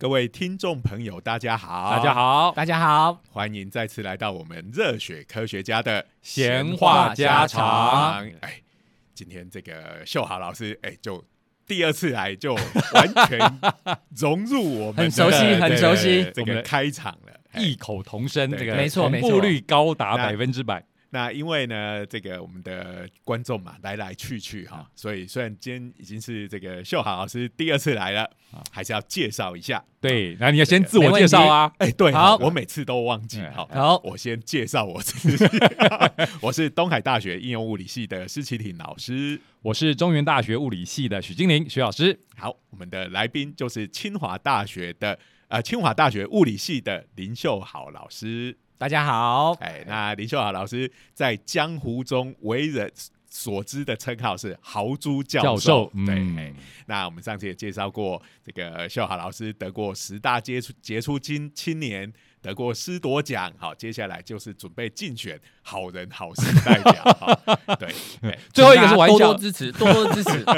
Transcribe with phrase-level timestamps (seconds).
[0.00, 8.24] 各位听众朋友，大家好，大家，好，大家好，欢迎再次来到我们热血科学家的闲话家常。
[8.42, 8.62] 哎，
[9.12, 11.24] 今天这个秀豪老师，哎，就
[11.66, 13.40] 第二次来，就完全
[14.16, 16.22] 融入我们，很熟悉很熟悉。
[16.32, 17.32] 这个我们开场了。
[17.50, 19.30] 哎异口同声，这个没错没错。
[19.30, 20.84] 同步率高达百分之百。
[21.10, 29.82] 那因为呢，这个我们的观众嘛，来来去去啊哈，所以虽然今天已经是这个秀豪老师第二次来了啊，还是要介绍一下。
[30.00, 31.72] 对，那你要先自我介绍啊。
[31.78, 33.50] 哎，对，好我每次都忘记哎。
[33.52, 35.46] 好，好我先介绍我自己，
[36.42, 39.40] 我是东海大学应用物理系的施启廷老师。
[39.62, 42.20] 我是中原大学物理系的许金玲许老师。
[42.36, 48.54] 好，我们的来宾就是清华大学的呃清华大学物理系的林秀豪老师。
[48.78, 52.88] 大家好，哎，那林秀好老师在江湖中为人
[53.28, 56.54] 所知的称号是豪猪教教授对，
[56.86, 63.52] 那我们上次也介绍过，这个秀好老师得过十大杰出杰出青青年，得过师铎奖。
[63.58, 67.02] 好，接下来就是准备竞选好人好事代表。
[67.18, 67.34] 好
[67.80, 70.44] 对，对最后一个是玩笑多多，支持，多多支持。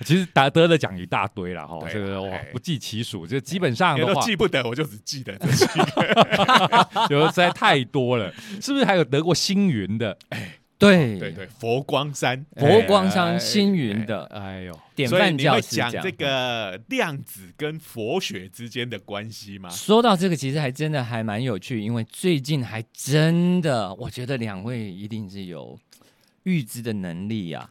[0.06, 3.26] 其实得得的奖一大堆了哈，这个哇哎不计其数。
[3.26, 7.06] 就基本上的话，记不得，我就只记得这些个。
[7.10, 8.32] 有的实在太多了。
[8.60, 10.16] 是不是还有得过星云的？
[10.30, 12.46] 哎对对对，佛光山。
[12.56, 16.10] 佛光山星云的哎呦，典范教师讲这。
[16.12, 19.68] 个量子跟佛学之间的关系吗？
[19.68, 25.78] 说到这个，其实还真的还蛮有趣，因为最近还真的，我觉得两位一定是有
[26.44, 27.68] 预知的能力呀、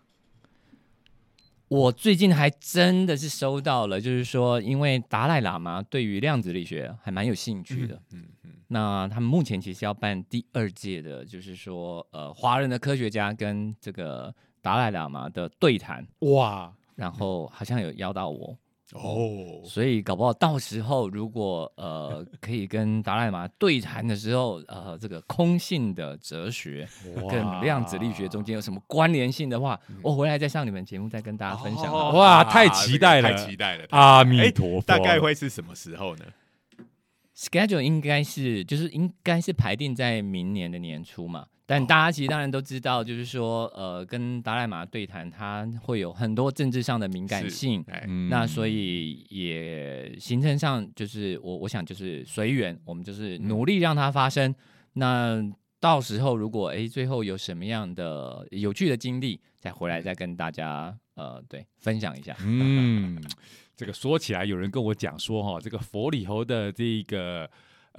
[1.69, 18.58] 我最近还真的是收到了，就是说，因为达赖喇嘛对于量子力学还蛮有兴趣的，嗯嗯，那他们目前其实要办第二届的，就是说，呃，华人的科学家跟这个达赖喇嘛的对谈，哇，然后好像有邀到我，
[18.94, 26.88] 哦，所以搞不好到时候如果呃 可以跟达赖喇嘛对谈的时候，呃，这个空性的哲学
[27.30, 31.86] 跟量子力学中间有什么关联性的话，我回来再上你们节目再跟大家分享。
[31.94, 33.86] 哦哇啊太期待了太期待了！
[33.92, 36.26] 阿哎弥陀佛，大概会是什么时候呢
[37.38, 41.45] ？schedule 应该是就是应该是排定在明年的年初嘛。
[41.71, 47.85] 但大家其实当然都知道，就是说，呃，跟达赖玛对谈，他会有很多政治上的敏感性。
[48.27, 54.55] 那所以也行程上就是我我想就是随缘，我们就是努力让它发生。
[54.93, 55.39] 那
[55.79, 62.35] 到时候如果哎最后有什么样的有趣的经历，再回来再跟大家呃对分享一下。
[62.43, 63.21] 嗯，
[63.75, 67.47] 这个说起来，有人跟我讲说，哈，这个佛里头的这个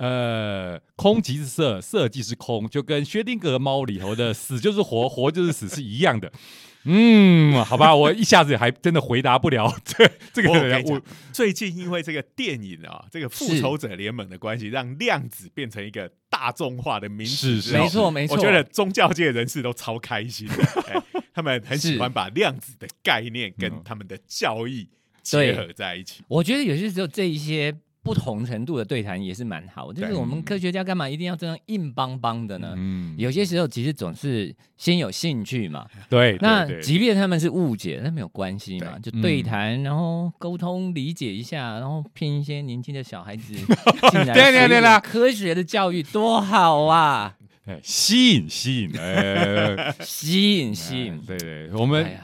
[0.00, 6.32] 呃，空即是色，色即是空，就跟薛定谔猫里头的死就是活，活就是死是一样的。
[6.84, 20.54] 嗯，好吧，我一下子还真的回答不了 这这个人物我最近因为这个电影啊，这个复仇者联盟的关系，让量子变成一个大众化的名词没错没错，我觉得宗教界人士都超开心的，
[20.88, 21.02] 哎
[21.34, 23.82] 他们很喜欢把量子的概念跟嗯。
[23.84, 24.88] 他们的教义
[25.22, 26.22] 结合在一起。
[26.28, 32.72] 我觉得有些时候这一些不同程度的对谈也是蛮好，就是我们科学家干嘛一定要这样硬邦邦的呢？
[32.76, 43.52] 嗯，有些时候其实总是先有兴趣嘛，对，那即便他们是误解，那没有关系嘛，就嗯对谈，然后沟通理解一下，然后骗一些年轻的小孩子
[44.10, 52.18] 进来，对对对啦科学的教育多好啊，哎吸引吸引， 哎，吸引吸引，对对，我们哎，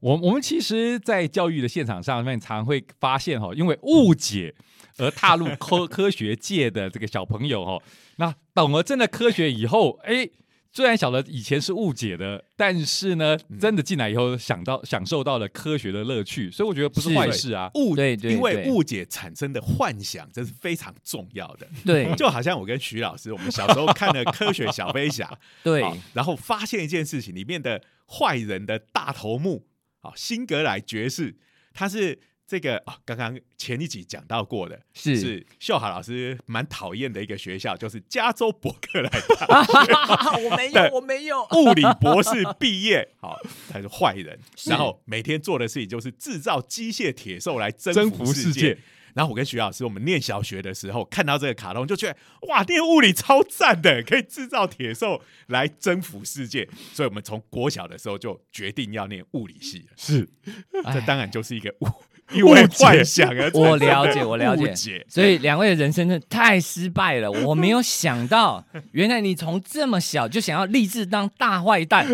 [0.00, 4.52] 我我们其实，在教育的现场上面，常会发现哈，因为误解
[5.00, 7.82] 而踏入科科学界的这个小朋友哦，
[8.16, 10.28] 那懂了真的科学以后，哎，
[10.72, 17.70] 虽然晓得以前是误解的，但是呢，真的进来以后，想到享受到了科学的乐趣，所以我觉得不是是坏事啊。
[17.74, 21.66] 误因为误解产生的幻想，这是非常重要的。
[21.84, 25.26] 对就好像我跟徐老师，我们小时候看了《科学小飞侠》，
[25.64, 29.66] 对好然后发现一件事情，里面的坏人的大头目，
[30.02, 31.34] 啊，辛格莱爵士，
[31.72, 32.20] 他是
[32.50, 43.38] 这个啊，刚刚前一集讲到过的，是是秀海老师蛮讨厌的一个学校，就是加州伯克莱大 我没有，我没有，物理博士毕业，好，
[43.70, 48.76] 他是坏人，然后每天做的事情就是制造机械铁兽来征征服服世界。
[49.14, 52.16] 然后我跟徐老师，我们念小学的时候看到这个卡通，就觉得
[52.48, 56.68] 哇，念物理超赞的，可以制造铁兽来征服世界。
[56.92, 59.86] 所以我们从国小的时候就决定要念物理系了。
[59.96, 60.28] 是，
[60.72, 61.86] 这哎当然就是一个误，
[62.32, 65.04] 因为幻想而我了解我了解。
[65.08, 72.06] 所以两位的人生真的太失败了，我没有想到，原来你从这么小就想要立志当大坏蛋，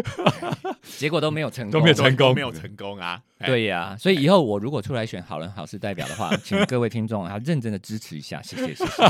[0.97, 3.21] 结果都没有成功，都没有成功没有成功啊！
[3.39, 9.03] 哎对呀、所以以后我如果出来选好人好事代表的话，请各位听众要认真的支持一下，谢谢谢谢。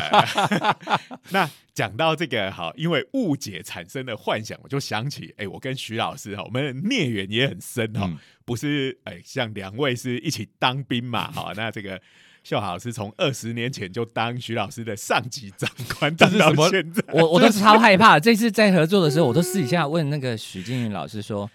[1.31, 12.01] 那讲到这个好，因为误解产生的幻想，我就想起，哎，我跟徐老师哈，我们的孽缘也很深哈，嗯不是哎，像两位是一起当兵嘛，哈，那这个。
[12.43, 15.69] 秀豪老师从二十年前就当徐老师的上级长
[15.99, 21.51] 官，当到这是什么现在，我我都 超害怕，这次在合作的时候，我都私底下问那个许静云老师说。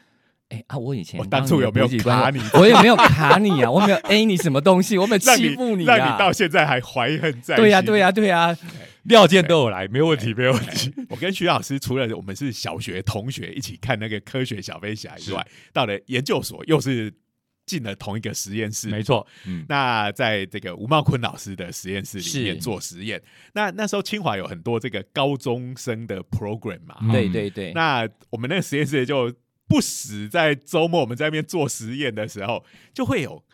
[0.51, 0.77] 哎啊！
[0.77, 3.71] 我以前我当初有没有卡你 我有没有卡你啊？
[3.71, 4.97] 我有没有 A 你什么东西？
[4.97, 5.95] 我有没有让欺负你啊？
[5.97, 7.63] 让你到现在还怀恨在心。
[7.63, 8.57] 对呀、对呀、对呀、
[9.03, 10.93] 料件都有来，没有问题，没有问题。
[11.09, 17.13] 我跟徐老师除了我们是小学同学一起看那个科学小飞侠以外，到了研究所又是
[17.65, 23.21] 进了同一个实验室，没错，嗯，那在这个吴茂坤老师的实验室里面做实验，
[23.53, 29.31] 那那时候清华有很多这个高中生的 program 嘛，嗯对对对，那我们那个实验室就
[29.71, 33.45] 不时在周末我们在那边做实验的时候，就会有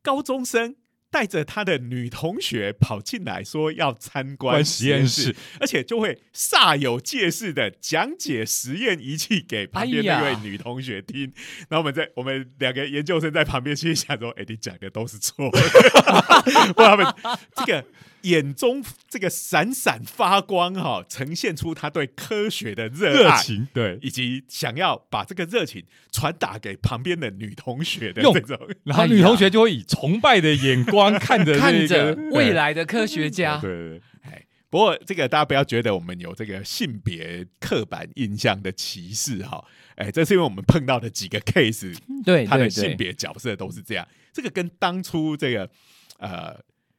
[0.00, 0.74] 高中生。
[1.10, 11.32] 带着他的女同学跑进来，说要参观观实验室，而且就会煞有介事的讲解实验仪器给旁边那哎呀位女同学听。
[11.68, 15.60] 然后我们在我们两个研究生在旁边心里想说：“哎、你讲的都是错的。
[16.74, 17.06] ”不然他们
[17.54, 17.84] 这个
[18.22, 23.42] 眼中这个闪闪发光哈、呈现出他对科学的热爱。
[23.72, 23.98] 对。
[24.02, 39.64] 以及想要把这个热情传达给旁边的女同学的用这种，然后女同学就会以崇拜的眼光看着 看着未来的科学家，对对对，哎，不过这个大家不要觉得我们有这个性别刻板印象的歧视哈，
[39.96, 44.06] 哎，这是因为我们碰到的几个 case，对对他的性对，别角色都是这样。
[44.32, 45.70] 这个跟当初这个
[46.18, 46.54] 呃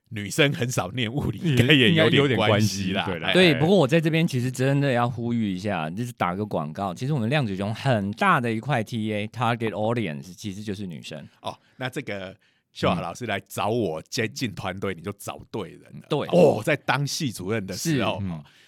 [0.09, 3.06] 女生很少念物理，也应该也有点点关系啦。
[3.33, 6.94] 对不过我在这边其实真的要呼吁一下，就是打个广告。
[6.94, 11.27] 其实我们量子中很大的一块 TA target audience 其实就是女生。
[11.42, 12.36] 哦，那这个。
[12.78, 16.06] 秀华老师来找我接进团队，你就找对人了。
[16.08, 18.22] 对哦，在当系主任的时候，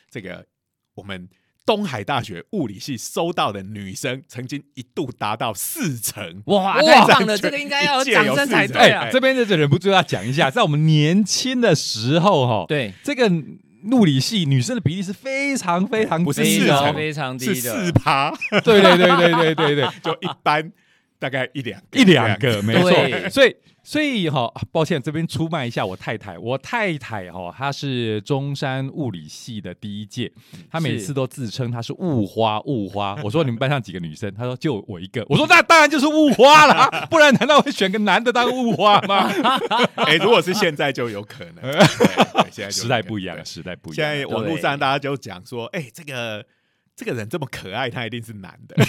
[0.10, 0.44] 这个
[0.96, 1.30] 我们
[1.64, 6.42] 东海大学物理系收到的女生，曾经一度达到四成。
[6.48, 7.38] 哇，哇太棒了！
[7.38, 9.12] 这这个应该要有掌声才四对啊哎！
[9.12, 13.32] 这边的忍不住要讲一下， 在我们年轻的时候，哈，对，这个
[13.92, 18.34] 物理系女生的比例是非常非常低的非常非常低是的，四趴，
[18.66, 20.72] 对对对对对对对，就一般
[21.20, 30.32] 大概一两一两个没错，所以所以哈、抱歉，这边出卖一下我太太，我太太哈、她是中山物理系的第一届，
[30.72, 33.20] 她每次都自称她是雾花雾花。
[33.24, 34.34] 我说你们班上几个女生？
[34.34, 35.26] 她说就我一个。
[35.28, 39.30] 我说那当然就是雾花啦， 不然难道会选个男的当雾花吗？
[39.96, 44.20] 哎，如果是现在就有可能，对对现在就有可能时代不一样，对时代不一样现。
[44.20, 46.46] 在网络上大家就讲说，哎，这个
[47.00, 48.76] 这个人这么可爱，他一定是男的。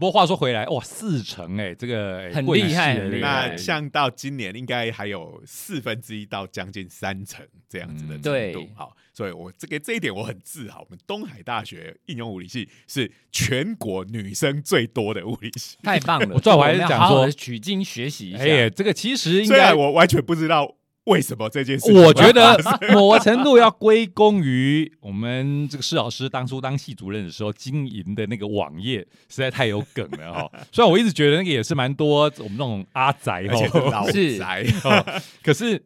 [0.00, 8.70] 不过话说回来，哇，四成哎、这个、哎很贵厉害那像到今年，应该还有四分之一到将近三成这样子的程嗯度对。
[8.74, 10.80] 好，所以我这个这一点我很自豪。
[10.80, 15.76] 我们东海大学应用物理系是全国女生最多的物理系。
[15.82, 16.36] 太棒了！
[16.36, 18.44] 我最后还是讲说取经学习一下。
[18.44, 20.74] 哎、这个其实应该虽然我完全不知道
[21.06, 22.56] 为什么这件事情，我觉得
[22.92, 30.50] 某个程度要归功于我们这个施老师当初当系主任的时候经营的那个网页实在太有梗了哈。
[30.70, 35.80] 虽然我一直觉得那个也是蛮多我们那种阿宅而且是哈，老 是宅， 哦可是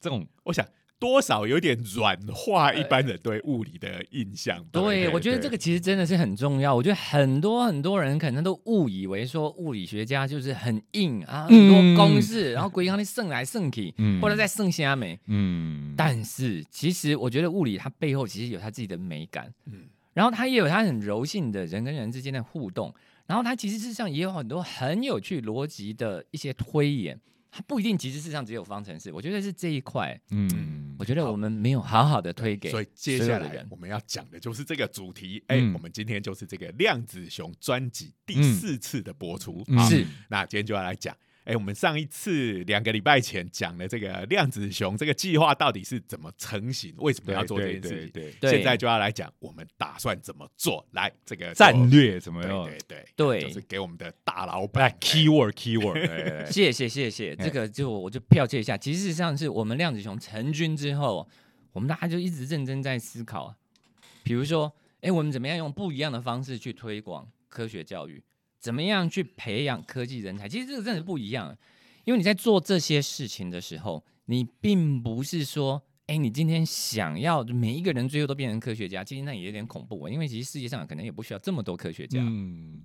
[0.00, 0.66] 这种我想
[1.04, 4.70] 多少有点软化一般人对物理的印象吧。
[4.72, 6.74] 对，我觉得对这个其实真的是很重要。
[6.74, 14.18] 我觉得很多很多人可能都误以为说物理学家就是很硬啊，很嗯多公式，然后鬼刚的剩来剩去，嗯。
[14.18, 15.20] 或者在剩下没。
[15.26, 19.82] 嗯，但是其实我觉得物理它背后其实有它自己的美感，嗯。
[20.14, 22.94] 然后它也有它很柔性的人跟人之间的互动，
[23.26, 27.20] 然后它其实事实上也有很多很有趣逻辑的一些推演，
[27.56, 29.12] 它不一定其实事实上只有方程式。
[29.12, 35.40] 我觉得是这一块，嗯我觉得我们没有好好的推给所以接下来我们要讲的就是这个主题。
[35.46, 39.62] 哎、嗯我们今天就是这个量子熊专辑第嗯四次的播出。
[39.68, 41.16] 嗯是那今天就要来讲。
[41.44, 46.94] 哎，我们上一次两个礼拜前讲的这个量子熊这个计划到底是怎么成型？
[46.98, 48.10] 为什么要做这对件事情？
[48.12, 50.86] 对对，对现在就要来讲我们打算怎么做。
[50.92, 52.64] 来，这个就战略怎么对样？
[52.64, 58.76] 对对对就是给我们的大老来板哎 keyword keyword，哎 谢谢谢谢，这个就我就剽窃一下。
[58.78, 61.28] 其实事实上是我们量子熊成军之后，
[61.72, 63.56] 我们大家就一直认真在思考啊，
[64.22, 64.72] 比如说，
[65.02, 68.22] 哎，我们怎么样用不一样的方式去推广科学教育？
[68.64, 70.48] 怎么样去培养科技人才？
[70.48, 71.54] 其实这个真的不一样，
[72.04, 75.82] 因为你在做这些事情的时候，你并不是说。
[76.06, 80.10] 哎，你今天想要每一个人最后都变成科学家，其实那也有点恐怖啊。
[80.10, 82.20] 因为其实世界上可能也不需要这么多科学家。
[82.20, 82.82] 嗯，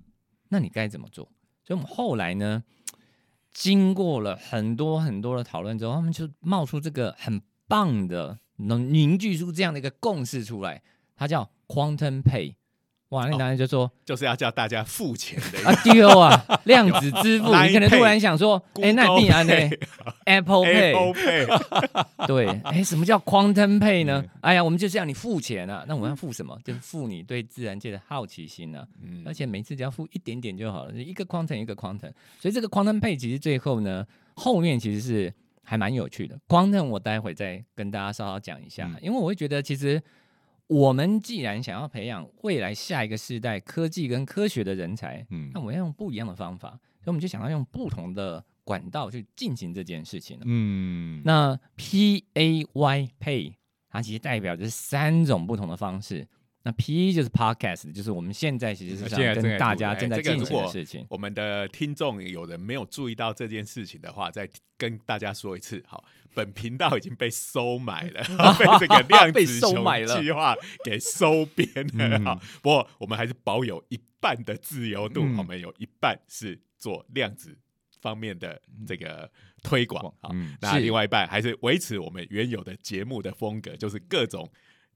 [0.48, 1.24] 那你该怎么做？
[1.62, 2.62] 所以我们后来呢，
[3.52, 10.82] 经过了很多很多的讨论之后，他们就冒出这个很棒的，能凝聚出这样的一个共识出来，
[11.14, 12.54] 它叫 Quantum Pay。
[13.10, 24.22] 哇，那男人就说、就是要叫大家付钱的啊丢啊， 量子支付，你可能突然想说，哎、那必然呢 Pay，Apple Apple Pay，Pay， 对，哎，什么叫 Quantum Pay 呢？
[24.24, 24.30] 嗯？
[24.42, 26.56] 哎呀，我们就是要你付钱啊，那我们要付什么？
[26.64, 28.86] 就是付你对自然界的好奇心啊。
[29.02, 29.24] 嗯。
[29.26, 36.38] 而且每次只要付一点点就好了，一个 quantum 一个 quantum，所以这个 quantum pay 其实最后呢，后面其实是还蛮有趣的。
[36.46, 38.96] quantum 我待会再跟大家稍稍讲一下，嗯。
[39.02, 40.00] 因为我会觉得其实
[40.70, 50.44] 我们既然想要培养未来下一个世代科技跟科学的人才，嗯那我们要用不一样的方法，所以我们就想要用不同的管道去进行这件事情了。
[50.46, 53.54] 嗯，那 P A Y Pay
[53.88, 56.24] 它其实代表就是三种不同的方式。
[56.62, 61.06] 那 P 就是 Podcast，就是我们现在其实是现在跟大家正在进行的事情。
[61.08, 65.82] 我们的听众有人没有注意到这件事情的话，再跟大家说一次。
[65.86, 68.22] 好，本频道已经被收买了，
[68.58, 72.18] 被这个量 被子了计划给收编了。
[72.18, 77.56] 嗯好，不过我们还是保有一半的自由度，嗯我们有一半是做量子
[78.02, 79.30] 方面的这个
[79.62, 80.14] 推广。
[80.20, 84.46] 啊，嗯那另外一半还是维持我们原有的节目的风格，就是各种。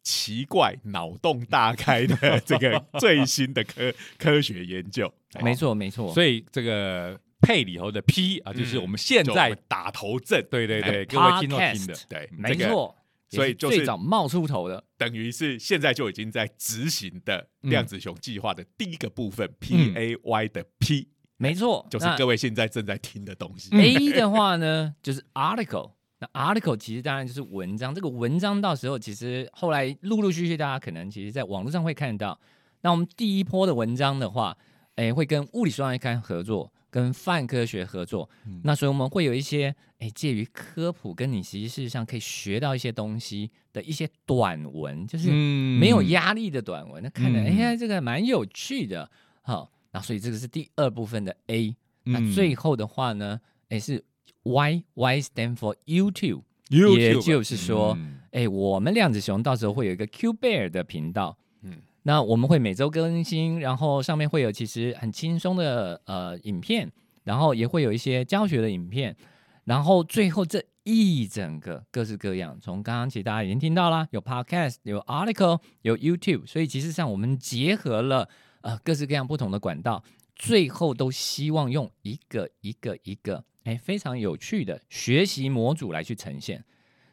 [0.04, 6.12] 奇怪、脑洞大开的这个最新的科科学研究， 没错，没错。
[6.12, 12.94] 所以这个配里头的 P 啊，就是嗯我们现在打头阵，对对对，哎各位听众听的对，没错，
[13.30, 14.84] 所以就是最早冒出头的。
[14.99, 21.08] 等于是现在就已经在执行的嗯量子熊计划的第一个部分、P A Y 的 P，
[21.38, 23.70] 没错，就是各位现在正在听的东西。
[23.73, 25.92] 嗯 A 的话呢，就是 article。
[26.33, 32.38] 那 article 其实当然就是文章，这个文章到时候其实后来陆陆续续大家可能其实在网络上会看到。
[32.81, 34.57] 那我们第一波的文章的话，
[34.97, 38.28] 哎，会跟物理双月刊合作，跟泛科学合作。
[38.47, 49.11] 嗯那所以我们会有一些哎介于科普跟你实际事实上可以学到一些东西的一些短文，就是嗯没有压力的短文，那看着哎这个蛮有趣的。
[49.43, 51.75] 好，那所以这个是第二部分的 A。
[52.04, 53.40] 那嗯最后的话呢，
[53.71, 54.04] 哎是
[54.44, 58.20] Y Y stand for YouTube，YouTube 也就是说嗯。
[58.30, 61.72] 哎，我们量子熊到时候会有一个 Q Bear 的频道，嗯。
[61.72, 66.90] 嗯，那我们会每周更新，然后上面会有其实很轻松的呃影片，
[67.22, 69.16] 然后也会有一些教学的影片，
[69.64, 78.28] 然后最后这一整个各式各样，从刚刚其实大家已经听到啦，有 Podcast，有 Article，有 YouTube，所以其实上我们结合了
[78.60, 86.64] 呃各式各样不同的管道，最后都希望用一个一个一个哎非常有趣的学习模组来去呈现。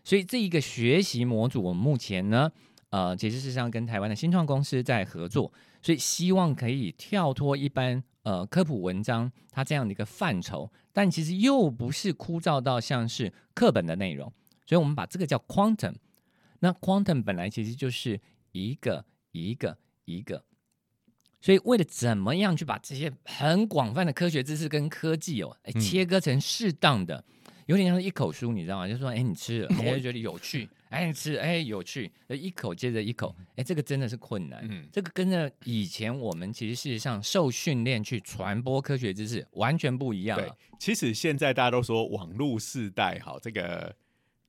[0.03, 2.51] 所以这一个学习模组，我们目前呢，
[2.89, 14.33] 呃，其实事实上跟台湾的新创公司在合作，所以希望可以跳脱一般呃科普文章它这样的一个范畴，但其实又不是枯燥到像是课本的内容，
[14.65, 15.93] 所以我们把这个叫 quantum。
[16.59, 18.19] 那 quantum 本来其实就是
[18.51, 20.43] 一个一个一个，
[21.41, 27.23] 所以为了怎么样去把这些很广泛的科学知识跟科技哦，哎嗯切割成适当的，
[27.65, 28.87] 有点像是一口书，你知道吗？
[28.87, 34.63] 就是说，哎，你吃了，我就，觉得有趣，哎，你吃，哎，有趣，呃一口接着一口，哎，这个真的是困难。
[34.69, 43.95] 嗯，这个跟着以前我们其实事实上受训练去传播科学知识完全不一样对。，其实现在大家都说网络世代，好，这个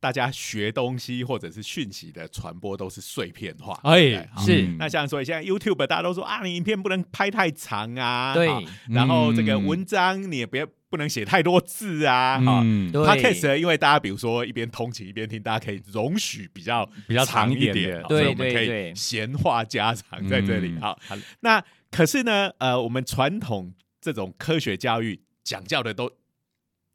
[0.03, 4.77] 大家学东西或者是讯息的传播都是碎片化，哎是嗯。
[4.77, 8.49] 那像所以现在 YouTube 大家都说啊，你影片不能拍太长啊，对。
[8.89, 13.01] 然后这个嗯文章你也别不能写太多字啊，哈、嗯对。
[13.01, 18.67] Podcast 呢因为大家比如说一边通勤一边听，大家可以容许比较比较长长一点所以我们可以对。
[18.67, 20.71] 对闲话家常在这里。
[20.71, 20.81] 嗯。
[20.81, 21.17] 好，好。
[21.43, 26.11] 那可是呢，呃，我们传统这种科学教育讲教的都。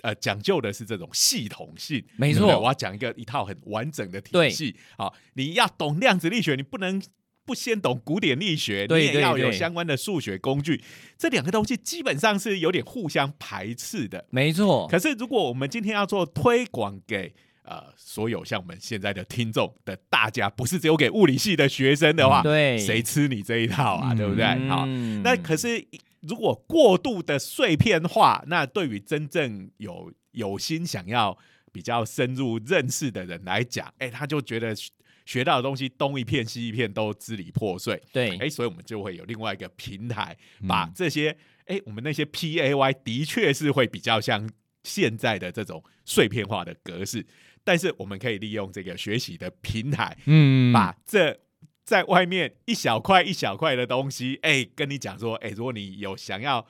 [0.02, 4.76] 呃，讲究的是这种系统性，没对对错我要讲一个一套很完整的体系。
[4.98, 7.02] 好，你要懂量子力学，你不能
[7.46, 10.84] 不先懂古典力学，你也要有相关的数学工具。
[11.18, 14.26] 这两个东西基本上是有点互相排斥的。
[14.30, 24.12] 没错，可是，如果我们今天要做推广给呃所有像我们现在的听众的大家，不是只有给物理系的学生的话，对，谁吃你这一套啊？
[24.12, 24.46] 嗯对不对？
[24.70, 25.84] 好，嗯那可是
[26.28, 31.38] 如果过度的碎片化，那对于真正有有心想要
[31.72, 34.92] 比较深入认识的人来讲，哎，他就觉得学
[35.26, 40.68] 学到的东西东一片西一片都支离破碎，对，哎，所以我们就会有另外一个平台，嗯。
[40.68, 44.50] 把这些哎，我们那些 P A Y 的确是会比较像
[44.84, 47.26] 现在的这种碎片化的格式，
[47.64, 50.72] 但是我们可以利用这个学习的平台，嗯。
[50.72, 51.38] 把这
[51.88, 56.68] 在外面一小块一小块的东西，哎，跟你讲说，哎，如果你有想要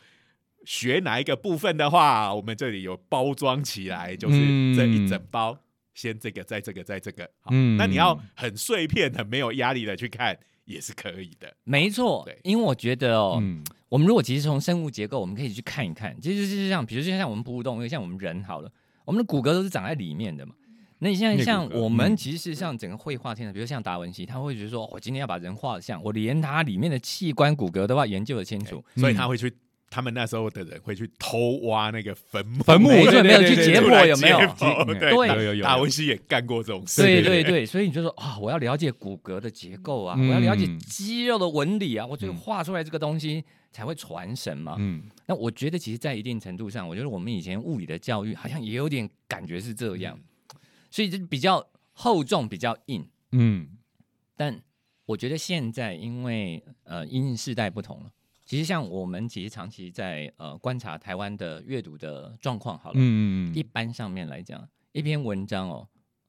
[0.63, 5.57] 学哪一个部分的话，我们这里有包装起来，就是嗯这一整包，
[5.95, 7.27] 先这个，再这个，再这个。
[7.39, 11.51] 好，嗯那你要很碎片、很没有压力的去看，也是可以的。
[11.63, 18.71] 没错对，因为我觉得哦，嗯我们如果其实从生物结构，我们可以去看一看，其实就是像，比如就像我们哺乳动物，像我们人好了，
[19.03, 20.53] 我们的骨骼都是长在里面的嘛。
[20.99, 28.83] 那你现在内骨像我们嗯其实像整个绘画天的，比如像达文西，他会觉得说，我今天要把人画的像，我连他里面的器官骨骼都要研究的清楚。
[28.95, 29.53] 所以他会去，
[29.89, 34.39] 他们那时候的人会去偷挖那个坟墓，坟墓没错，对没有去解剖有没有？
[34.99, 37.01] 对，有有有达文西也干过这种事。
[37.01, 44.75] 对对对，所以你就说啊，我要了解骨骼的结构啊，嗯我要了解肌肉的纹理啊，我就嗯画出来这个东西才会传神嘛。
[44.79, 50.17] 嗯那我觉得其实，在一定程度上，我觉得我们以前物理的教育好像也有点感觉是这样，
[50.89, 53.07] 所以就比较厚重，比较硬。
[53.31, 53.69] 嗯。
[54.35, 54.61] 但
[55.05, 58.11] 我觉得现在因为呃因应世代不同了，
[58.45, 65.87] 其实像我们其实长期在呃观察台湾的阅读的状况，好了，嗯一般上面来讲，一篇文章哦，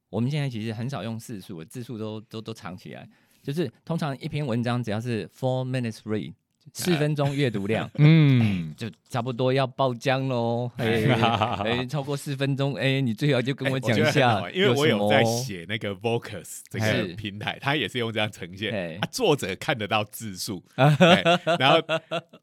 [0.08, 3.08] 我们现在其实很少用字数，字数都都都藏起来，
[3.42, 6.32] 就是通常一篇文章只要是 four minutes read，
[6.74, 7.90] 四分钟阅读量。
[7.98, 8.74] 嗯。
[8.76, 11.04] 就差不多要爆浆喽，哎
[11.64, 19.00] 哎，超过四分钟，哎，你最好就跟哎我讲一下，因为我有在写那个 Vocus 这个平台，它也是用这样呈现。
[19.10, 21.22] 作者看得到字数，哎
[21.58, 21.82] 然后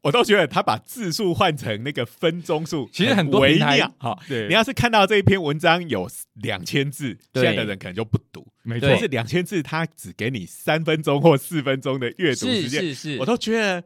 [0.02, 3.94] 我都觉得他把字数换成那个分钟数，其实很多微平台妙。
[3.98, 4.48] 好，对。
[4.48, 8.46] 你要是看到这一篇文章有两千字，现对在的人可能就不读。
[8.62, 8.94] 没错。
[8.96, 13.82] 是两千字，他只给你三分钟或四分钟的阅读时是间，是是，我都觉得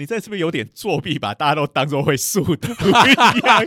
[0.00, 3.66] 你这是不是有点作弊，把大家都当做会速读 一样？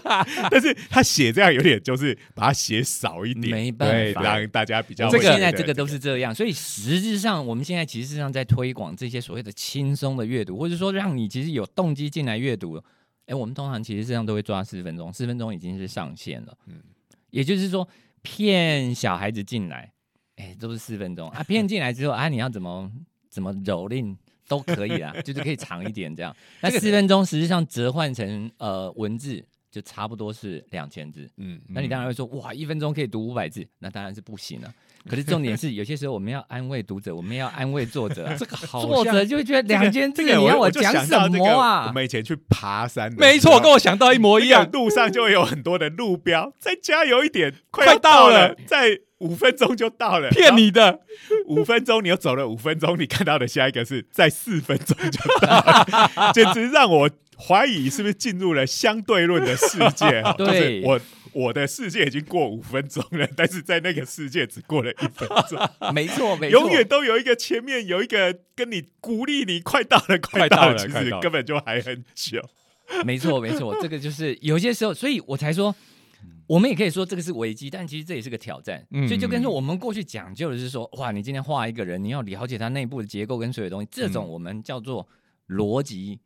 [0.50, 4.24] 但是他写这样有点就是把它写少一点，没办对法。
[4.24, 12.82] 让大家比较这个现在这个都是这样，所以实质上我们现在其实上在推广这些所谓的轻松的阅读，或者说让你其实有动机进来阅读。
[13.28, 16.58] 哎，我们通常其实上都会抓四分钟，四分钟已经是上限了。
[16.66, 16.82] 嗯嗯，
[17.30, 17.88] 也就是说
[18.24, 19.94] 骗小孩子进来，
[20.36, 21.44] 哎，都是四分钟啊。
[21.44, 22.92] 骗进来之后啊，你要怎么
[23.30, 24.16] 怎么蹂躏
[24.54, 26.36] 都可以啊， 就是可以长一点这样。
[26.62, 31.28] 那四分钟实际上折换成呃文字，就差不多是两千字。
[31.38, 34.72] 嗯，那你当然会说，哇，一分钟可以读五百字，那当然是不行了、
[35.10, 41.92] 可是重点是，有些时候我们要安慰读者，我们要安慰作者、啊， 这个好作者就会觉得两千字，这个你要我就讲什么啊我？
[41.92, 44.70] 们以前去爬山没错，跟我想到一模一样。
[44.72, 51.00] 路上就会有很多的路标，再加油一点，快到了，再五分钟就到了，骗你的，
[51.48, 61.00] 五分钟，你又走了五分钟，你看到的下一个是在四分钟就到了， 简直让我怀疑是不是进入了相对论的世界哈就是对我
[61.32, 65.58] 我的世界已经过五分钟了，但是在那个世界只过了一分钟，
[65.94, 72.40] 没错，没错，永远都有一个前面有一个跟你鼓励你快到了，快快到了了，其实根本就还很久。
[73.04, 75.74] 没错，没错，这个就是有些时候，所以我才说，
[76.48, 78.86] 我们也可以说这个是危机，但其实这也是个挑战。
[78.92, 84.30] 嗯所以就跟说我们过去讲究的是说，哇，你今天画一个人，你要了解他内部的结构跟所有东西，这种嗯。
[84.30, 85.08] 我们叫做
[85.48, 86.20] 逻辑，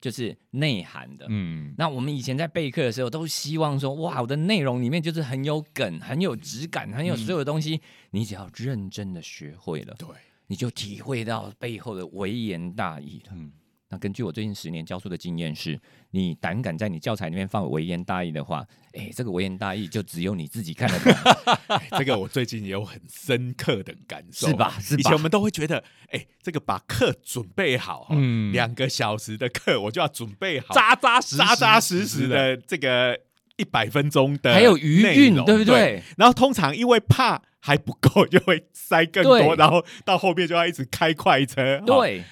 [0.00, 1.26] 就是内涵的。
[1.28, 7.80] 嗯，那我们以前在备课的时候，都希望说，哇，我的内容里面就是很有梗、很有质感、很有所有东西，
[8.10, 10.08] 你只要认真的学会了，对，
[10.46, 13.32] 你就体会到背后的微言大义了。
[13.34, 13.52] 嗯
[13.90, 24.74] 那根据我最近十年教书的经验是，你胆敢在你教材里面放微言大义的话，哎，这个微言大义就只有你自己看得懂，哎 这个我最近也有很深刻的感受，是吧？
[24.80, 25.18] 是吧以前我？
[25.18, 33.18] 们都会觉得，哎、这个把课准备好，嗯两个小时的课我就要准备好，扎扎实扎扎实实的这个
[33.56, 35.64] 一百分钟的，还有余韵，对不对？
[35.64, 36.02] 对？
[36.18, 42.22] 然后通常因为怕还不够， 就会塞更多，然后到后面就要一直开快车，哦，对，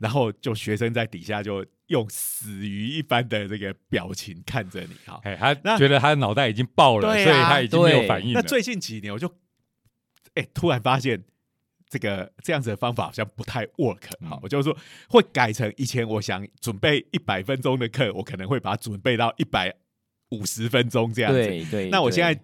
[0.00, 5.20] 然后就学生在底下就用死鱼一般的这个表情看着你，哈。
[5.22, 8.40] 哎，他那觉得他的脑袋已经爆了，啊所以他已经没有反应了。
[8.40, 9.30] 那最近几年我就，
[10.34, 11.22] 哎、突然发现
[11.90, 14.74] 这个这样子的方法好像不太 work 好、嗯我就说
[15.10, 19.74] 会改成以前我想准备一百分钟的课，我可能会把它准备到一百
[20.30, 21.38] 五十分钟这样子。
[21.38, 21.70] 对对。
[21.70, 22.40] 对那我现在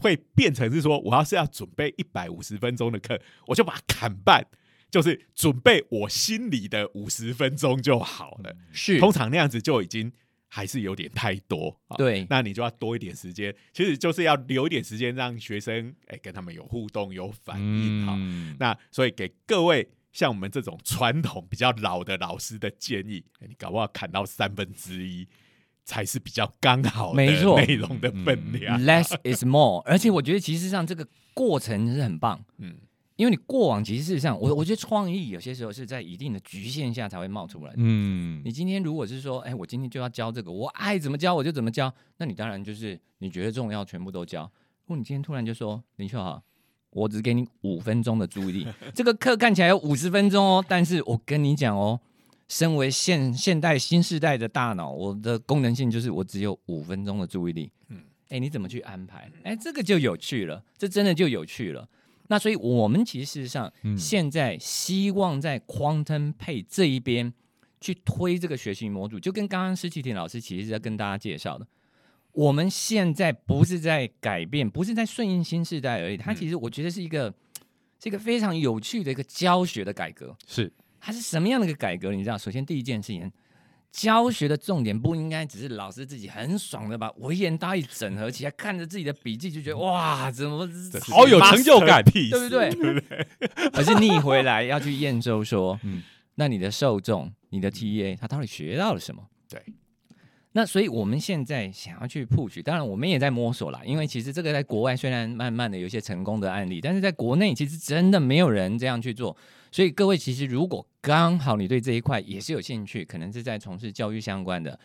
[0.00, 4.46] 会变成是说，我要是要准备一百五十分钟的课，我就把它砍半。
[4.90, 8.98] 就是准备我心里的五十分钟就好了，是。
[8.98, 10.12] 通常那样子就已经
[10.48, 11.80] 还是有点太多。
[11.88, 12.26] 啊对。
[12.28, 25.28] 那你就要多一点时间，其实就是要留一点时间让学生哎、跟他们有互动有反应哈、嗯那所以给各位像我们这种传统比较老的老师的建议，哎你搞不好砍到三分之一
[25.84, 28.80] 才是比较刚好的内容的分量。
[28.82, 32.74] less is more，而且我觉得其实上这个过程是很棒，嗯，
[33.20, 37.76] 因为你过往其实事实上，我我觉得创意有些时候是在一定的局限下才会冒出来的。
[37.76, 44.44] 嗯你今天如果是说，哎，我今天就要教这个，我爱怎么教我就怎么教，那你当然就是你觉得重要全部都教。
[44.86, 46.42] 如果你今天突然就说林秀豪，
[46.88, 52.00] 我只给你五分钟的注意力， 这个课看起来有五十分钟哦，但是我跟你讲哦，
[52.48, 57.70] 身为现现代新时代的大脑，我的功能性就是我只有五分钟的注意力。
[57.90, 59.30] 嗯嗯，哎，你怎么去安排？
[59.44, 61.86] 哎，这个就有趣了，这真的就有趣了。
[62.30, 67.34] 那所以我们其实事实上嗯现在希望在 Quantum Pay 这一边
[67.80, 71.66] 去推这个学习模组，就跟刚刚施启廷老师其实是在跟大家介绍的。
[72.32, 77.34] 我们现在不是在改变，不是在顺应新时代而已，它其实我觉得是一个
[78.00, 80.36] 是一个非常有趣的一个教学的改革。
[80.46, 82.12] 是它是什么样的一个改革？
[82.12, 83.32] 你知道，首先第一件事情，
[83.92, 90.68] 教学的重点不应该只是老师自己很爽的把微言大义整合起来，看着自己的笔记就觉得哇，怎么
[91.10, 92.70] 好有成就感对不对？
[92.70, 93.26] 对不对？
[93.74, 96.02] 而是逆回来要去验收说，嗯
[96.36, 99.22] 那你的受众、你的 TA 他到底学到了什么？
[99.48, 99.60] 对。
[100.52, 109.36] 那所以我们现在想要去 push，当然我们也在摸索啦，因为其实这个在国外虽然慢慢的有一些成功的案例，但是在国内其实真的没有人这样去做。
[109.70, 114.76] 所以各位其实如果刚好你对这一块也是有兴趣，可能是在从事教育相关的，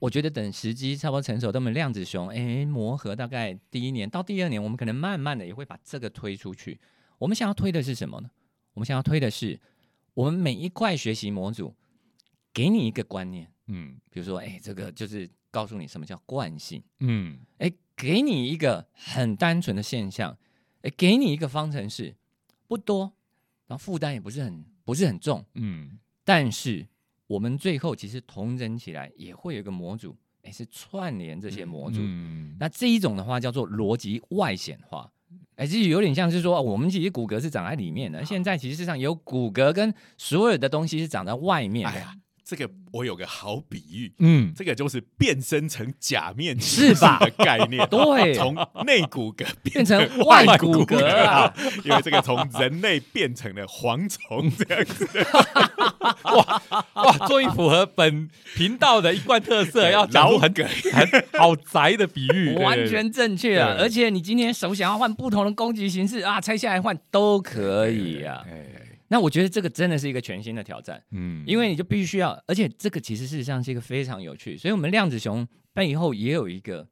[0.00, 6.80] 我觉得等时机差不多成熟，等我们量子熊哎磨合大概第一年到第二年，我们可能慢慢的也会把这个推出去。
[7.18, 8.28] 我们想要推的是什么呢？
[8.72, 9.60] 我们想要推的是
[10.14, 11.72] 我们每一块学习模组
[12.52, 16.82] 给你一个观念，嗯比如说哎这个就是告诉你什么叫惯性。
[17.00, 20.36] 嗯哎，给你一个很单纯的现象，
[20.82, 22.14] 哎，给你一个方程式，
[22.66, 23.12] 不多，
[23.66, 26.86] 然后负担也不是很不是很重，嗯但是
[27.26, 32.00] 我们最后其实同整起来也会有一个模组，哎，是串联这些模组。
[32.00, 35.10] 嗯那这一种的话叫做逻辑外显化，
[35.56, 48.54] 哎，这有点像是说，我们其实骨骼是长在里面的，现在其实市场有骨骼跟所有的东西是长在外面的，哎呀，这个我有个好比喻，嗯这个就是变身成假面是吧骑士的概念， 对 从
[48.84, 51.52] 内骨骼变成成外外骨骼啊，
[51.84, 55.08] 因为这个从人类变成了蝗虫这样子，
[56.94, 63.74] 哇，终于符合本频道的一贯特色，要讲出很很好宅的比喻，完全正确啊！
[63.78, 68.44] 而且你今天手想要换不同的攻击形式啊，拆下来换都可以啊。
[68.46, 76.84] 哎，那我觉得这个真的是一个全新的挑战，嗯因为你就必须要，而且这个其实事实上是一个非常有趣，所以我们量子熊背后也有一个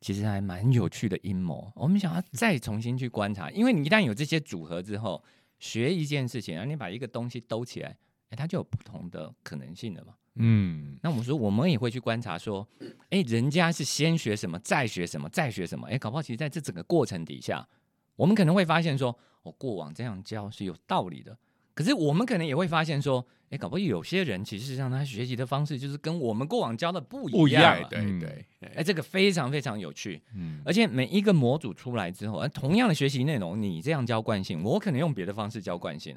[0.00, 1.70] 其实还蛮有趣的阴谋。
[1.76, 5.22] 我们想要再重新去观察，因为你一旦有这些组合之后，
[5.58, 7.94] 学一件事情，然后你把一个东西兜起来，
[8.30, 10.14] 哎，它就有不同的可能性了嘛。
[10.36, 12.66] 嗯那我们说，我们也会去观察说，
[13.10, 17.68] 哎，人家是先学什么，再学什么，再学什么，哎，搞不好其实在这整个过程底下，
[18.16, 21.36] 我们可能会发现说，我、过往这样教是有道理的。
[21.74, 27.88] 可是我们可能也会发现说，哎，搞不好有些人其实上他学习的方式就是跟我们过往教的不不一样一样啊。
[27.90, 36.16] 对嗯对对，哎，这个非常非常有趣，嗯而且每一个模组出来之后，呃同样的学习内容，你这样教惯性，我可能用别的方式教惯性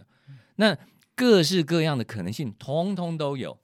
[0.56, 0.78] 那
[1.14, 3.58] 各式各样的可能性，通通都有。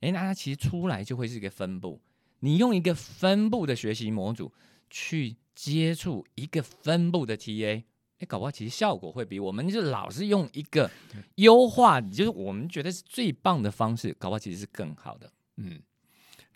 [0.00, 2.00] 哎，那它其实出来就会是一个分布。
[2.40, 4.50] 你用一个分布的学习模组
[4.88, 7.82] 去接触一个分布的 TA，
[8.18, 10.90] 哎，搞不好其实效果会比我们就老是用一个
[11.36, 15.32] 优化，就是我们觉得是最棒的方式，搞不好其实是更好的。
[15.56, 15.80] 嗯，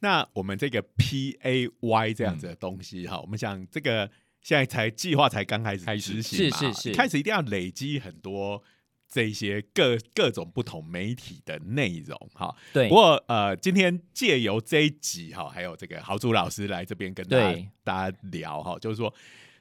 [0.00, 4.10] 那我们这个 P A Y 这样子的东西哈，我们想这个
[4.42, 6.14] 现在才计划才刚开始开始。
[6.14, 6.92] 执行嘛，是是是。
[6.92, 8.62] 开始一定要累积很多
[9.08, 12.54] 这一些各各种不同媒体的内容哈。
[12.72, 19.12] 对不过呃，今天借由这一集哈，还有这个豪猪老师来这边跟大家大家聊哈，就是说，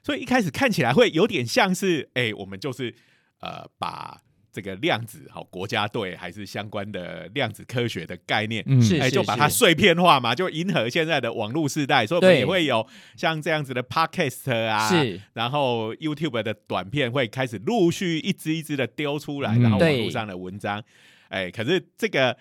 [0.02, 2.94] 所以一开始看起来会有点像是哎、我们就是
[3.40, 4.20] 呃把。
[4.56, 8.80] 这个量子好国家队还是相关的量子科学的概念，嗯。
[8.98, 12.86] 哎，就把它碎片化嘛，就迎合现在的网络时代，所以我们也会有
[13.18, 19.60] 像这样子的 podcast 啊，是，然后 YouTube 的短片会开始陆续一支一支的丢出来，嗯。
[19.60, 20.82] 然后网对络上的文章，
[21.28, 22.34] 哎，可是这个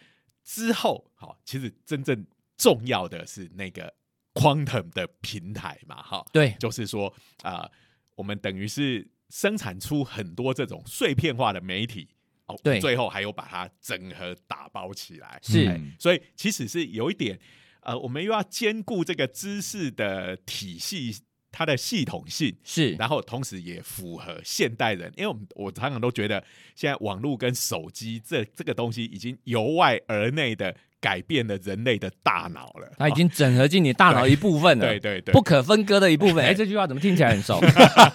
[0.46, 2.26] 之后，好，其实真正
[2.56, 3.94] 重要的是那个
[4.34, 7.70] Quantum 的平台嘛，哈，对，就是说啊、
[8.16, 12.08] 我们等于是生产出很多这种碎片化的媒体。
[12.48, 12.80] 哦，对。
[12.80, 15.68] 最后还有把它整合打包起来，是。
[15.68, 17.40] 哎所以其实是有一点，
[17.82, 26.44] 呃，我们又要兼顾这个知识的体系，它的系统性，是，然后同时也符合现代人，因为我们我常常都觉得，
[26.76, 32.92] 现在网络跟手机这这个东西已经由外而内的改变了人类的大脑了。
[32.98, 36.44] 它已经整合进你大脑一部分了， 对对对不，可分割的一部分。
[36.44, 37.62] 哎，这句话怎么听起来很熟？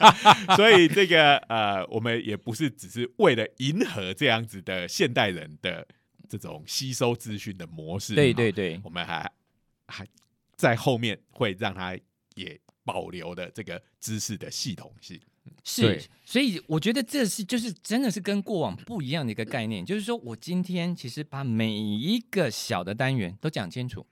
[0.56, 5.86] 所以这个呃，我们也不是只是为了迎合这样子的现代人的
[6.28, 9.30] 这种吸收资讯的模式，对对对，我们还
[9.86, 10.04] 还
[10.56, 11.96] 在后面会让它
[12.34, 15.20] 也保留的这个知识的系统性。
[15.64, 24.06] 是，所以我觉得这是就是真的是跟过往不一样的一个概念，就是说我今天其实把每一个小的单元都讲清楚，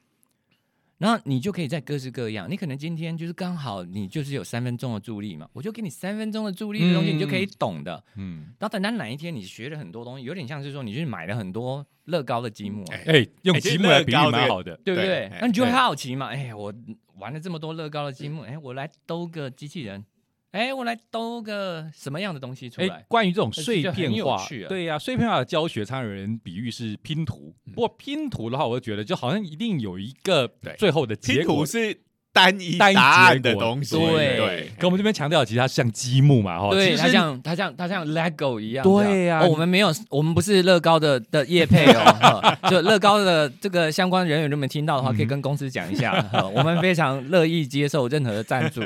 [0.99, 2.51] 然后你就可以在各式各样。
[2.51, 8.05] 你可能今天就是刚好你就是有三分钟的助力嘛，我就给你三分钟的助力的东西，嗯你就可以懂的。
[8.17, 14.77] 嗯，然后等到哪一天你学了很多东西，有点像是说你去买了很多乐高的积木啊，哎哎，用积木来比喻蛮好的。
[14.85, 15.31] 对不对？
[15.41, 16.27] 那你就会好奇嘛？
[16.29, 16.75] 哎，我
[17.19, 20.05] 玩了这么多乐高的积木，哎，我来兜个机器人，
[20.51, 23.05] 哎，我来兜个什么样的东西出哎来，？
[23.07, 27.55] 关于这种碎片化，啊对呀、碎片化的教学，常有人比喻是拼图。
[27.75, 32.01] 不过拼图的话，我就觉得就好像一定有一个对最后的结拼果图是
[32.33, 34.37] 单一单一答案的东西，对。
[34.37, 38.85] 对，跟我们这边强调，其实它像积木嘛，哈，对，其实它像它像它像 LEGO 一样。
[38.85, 39.41] 对呀。
[39.41, 48.83] 哦，我们没有，我们不是乐高的的业配哦， 就乐高的这个相关人员，如果听到的话，可以跟公司讲一下，我们非常乐意接受任何的赞助。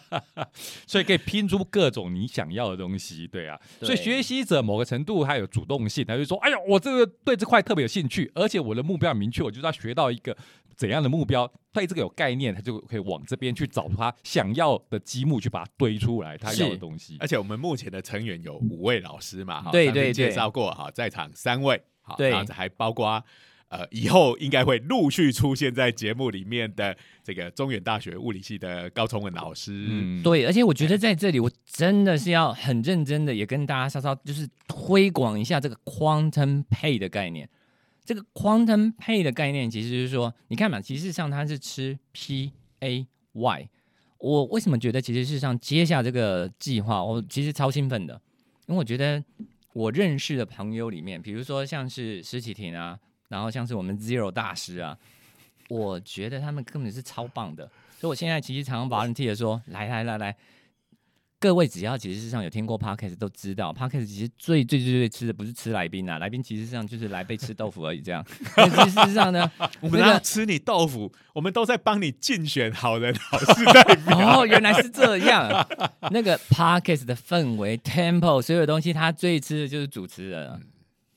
[0.86, 3.58] 所以可以拼出各种你想要的东西，对啊。
[3.80, 3.86] 对。
[3.86, 10.36] 所以学习者某个程度还有主动性，他就说：“哎呀，我这个对这块特别有兴趣，而且我的目标很明确，我就是要学到一个
[10.76, 17.16] 怎样的目标，对这个有概念，他就可以往这边去找他想要的积木，去把它堆出来他要的是东西。
[17.20, 23.22] 而且我们目前的成员有五位老师嘛，哈对对介对绍过哈，在场三位，好，对然后还包括
[23.68, 37.48] 呃以后应该会陆续出现在节目里面的这个中原大学物理系的高崇文老师，嗯，对，而且我觉得在这里，我真的是要很认真的，也跟大家稍稍就是推广一下这个 quantum pay 的概念。
[38.06, 43.68] 这个 quantum pay 的概念，其实就是说，你看嘛，其实上它是吃 P A Y。
[44.18, 48.14] 我为什么觉得其实事实上接下这个计划，我其实超兴奋的，
[48.66, 49.22] 因为我觉得
[49.74, 54.96] 我认识的朋友里面，比如说像是施启庭啊，然后像是我们 Zero 大师啊，
[55.68, 57.70] 我觉得他们根本是超棒的。
[57.98, 60.36] 所以我现在其实常常 volunteer 说，来来来来，
[61.38, 68.24] 各位只要其实上有听过 podcast 都知道，podcast 其实最最最最吃的不是吃来宾啊，来宾其实上就是来被吃豆腐而已这样。
[68.56, 74.40] 但是事实上呢， 我们那个要吃你豆腐，我们都在帮你竞选好人 好事代表。
[74.40, 75.66] 哦，原来是这样。
[76.10, 80.58] 那个 podcast 的氛围、tempo，所有东西，他最吃的就是主持人啊。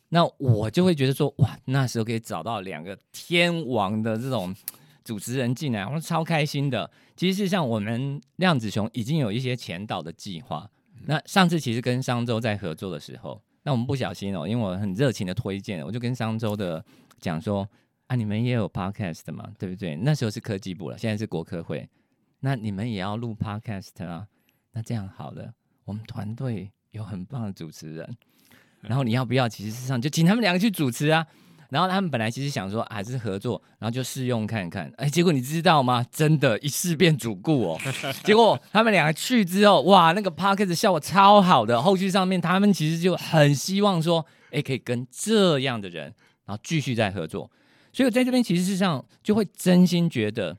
[0.10, 4.54] 那我就会觉得说，哇，那时候可以找到两个天王的这种
[5.06, 6.92] 主持人进来，我超开心的。
[7.20, 10.72] 其实事实上，我们量子熊已经有一些前导的计划。
[11.04, 16.82] 那上次其实跟商周在合作的时候，那我们不小心哦，因为我很热情的推荐，我就跟商周的
[17.20, 17.68] 讲说，
[18.08, 19.98] 啊，你们也有 podcast 嘛，对不对？
[19.98, 21.86] 那时候是科技部了，现在是国科会。
[22.40, 24.26] 那你们也要录 podcast 啊？
[24.72, 25.54] 那这样好了，
[25.84, 28.16] 我们团队有很棒的主持人，
[28.80, 29.50] 然后你要不要？
[29.50, 31.28] 其实上就请他们两个去主持啊。
[31.70, 34.92] 然后他们本来其实想说还是合作，然后就试用看看。
[34.98, 36.06] 哎，结果你知道吗？
[36.12, 37.80] 真的，一试变主顾哦。
[38.26, 41.82] 结果他们两个去之后，哇，那个 podcast 效果超好的。
[41.82, 46.06] 后续上面他们其实就很希望说，哎，可以跟这样的人，
[46.46, 47.52] 然后继续再合作。
[47.94, 50.58] 所以我在这边其实事实上就会真心觉得，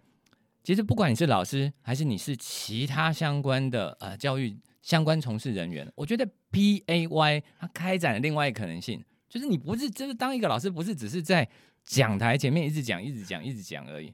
[0.63, 11.49] 其实不管你是老师，还是你是其他相关的呃教育相关从事人员，我觉得 P A Y 它开展了另外一个可能性，就是你不是就是当一个老师，不是只是在
[11.85, 14.13] 讲台前面一直讲、一直讲、一直讲而已。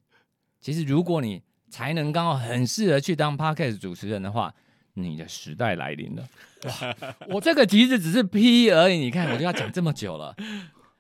[0.60, 4.54] 其实如果你才能刚好很适合去当 podcast 主持人的话，
[4.94, 6.28] 你的时代来临了。
[6.64, 10.36] 哇，我这个其实只是 P 而已，你看我就要讲这么久了。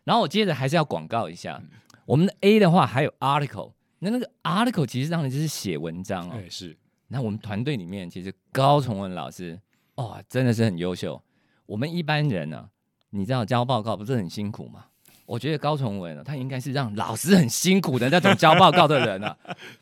[0.04, 1.62] 然后我接着还是要广告一下，
[2.06, 6.32] 我们的 A 的话还有 article，那那个 article 其实上呢就是写文章哦。
[6.34, 6.76] 哎是，
[7.08, 9.60] 那我们团队里面其实高崇文老师，
[9.96, 11.22] 哦，真的是很优秀。
[11.66, 12.68] 我们一般人呢、
[13.10, 14.86] 你知道交报告不是很辛苦吗？
[15.24, 19.36] 我觉得高崇文呢，他应该是让老师很辛苦的那种交报告的人啊。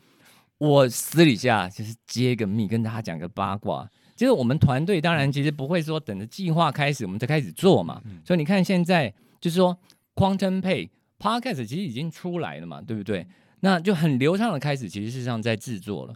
[0.57, 3.87] 我私底下就是揭个密，跟大家讲个八卦。
[4.15, 9.77] 就是我们团队当然其实不会说等着计划开始我们才开始做嘛，所以你看现在就是说
[10.15, 13.27] Quantum Pay Podcast 其实已经出来了嘛，对不对？
[13.59, 16.13] 那就很流畅的开始，其实事实上在制作了。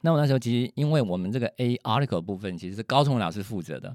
[0.00, 3.94] 那我那时候其实因为我们这个 A article 部分其实是高崇文老师负责的，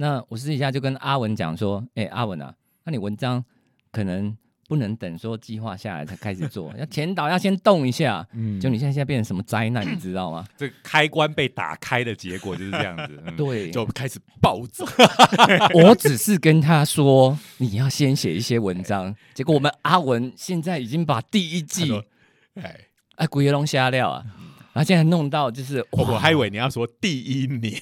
[0.00, 3.44] 那我私底下就跟阿文讲说，哎、阿文啊，那你文章
[3.90, 4.36] 可能
[4.68, 8.24] 不能等说计划下来才开始做， 要前导要先动一下。
[8.32, 10.46] 嗯就你现在现在变成什么灾难，你知道吗？
[10.56, 13.20] 这个开关被打开的结果就是这样子。
[13.26, 14.86] 嗯对，就开始暴走。
[15.74, 21.92] 我只是跟他说你要先写一些文章，结果我们阿文现在已经把第一季
[22.54, 22.76] 哎，
[23.16, 24.24] 哎鬼爷龙瞎料啊，
[24.78, 27.76] 然后现在弄到就是哇我我还以为你要说第一年，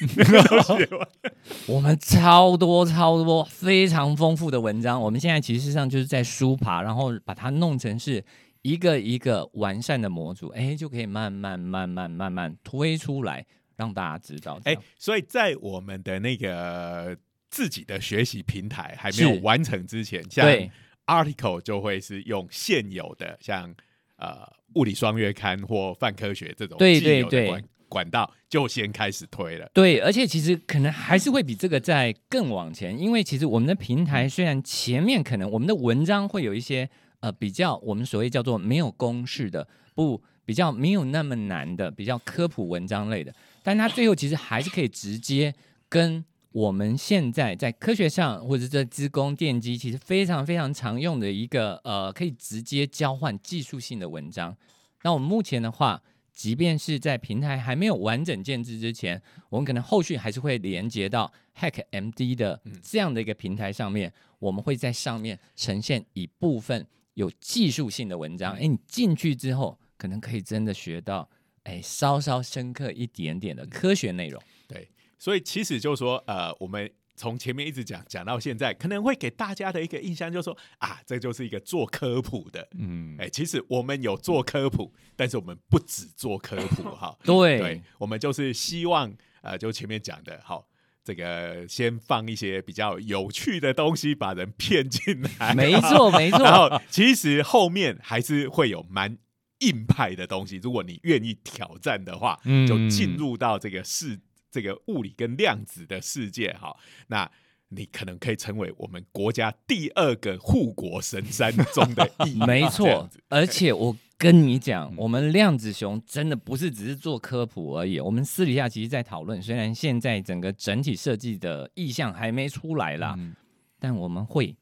[1.69, 8.25] 我们超多超多非常丰富的文章，我们现在其实上就是在书爬，然后把它弄成是
[8.63, 13.45] 一个一个完善的模组，哎，就可以慢慢慢慢慢慢推出来，
[13.77, 14.59] 让大家知道。
[14.65, 17.15] 哎哎，，所以在我们的那个
[17.51, 19.41] 自己的学习平台还没有是。
[19.41, 20.71] 完成之前，像对。
[21.07, 23.73] article 就会是用现有的像
[24.17, 29.71] 呃物理双月刊或泛科学这种对对对管管道就先开始推了。
[29.73, 36.89] 对，而且其实可能还是会比这个在更往前，因为其实我们的平台虽然前面可能我们的文章会有一些
[37.21, 45.55] 呃比较我们所谓叫做没有公式的，不比较没有那么难的，比较科普文章类的，但它最后其实还是可以直接
[45.89, 46.25] 跟
[46.57, 54.57] 我们现在在科学上或者是在资工电机，其实非常非常常用的一个呃，可以直接交换技术性的文章。
[55.03, 68.55] 那我们目前的话，即便是在平台还没有完整建制之前，我们可能后续还是会连接到 Hack MD 的这样的一个平台上面，我们会在上面呈现一部分有技术性的文章。
[68.55, 71.29] 诶，你进去之后，可能可以真的学到
[71.65, 74.43] 哎稍稍深刻一点点的科学内容。
[74.67, 82.69] 对，所以其实就是说，呃，我们从前面一直讲讲到现在，可能会给大家的一个印象就是说，啊，这就是一个做科普的。
[82.79, 87.17] 嗯，哎、其实我们有做科普，但是我们不只做科普 哈。
[87.25, 90.69] 对对，我们就是希望，呃，就前面讲的，好，
[91.03, 95.55] 这个先放一些比较有趣的东西，把人骗进来。
[95.55, 96.45] 没错，没错。
[96.45, 99.17] 然后其实后面还是会有蛮
[99.61, 106.77] 硬派的东西，如果你愿意挑战的话，嗯就进入到这个世这个物理跟量子的世界哈。
[107.09, 107.31] 那
[107.69, 123.35] 你可能可以成为我们国家第二个护国神山中的一 员，没错，而且我跟你讲，嗯我们量子熊真的不是只是做科普而已，我们私底下其实在讨论，虽然现在整个整体设计的意向还没出来啦，嗯
[123.81, 124.57] 但我们会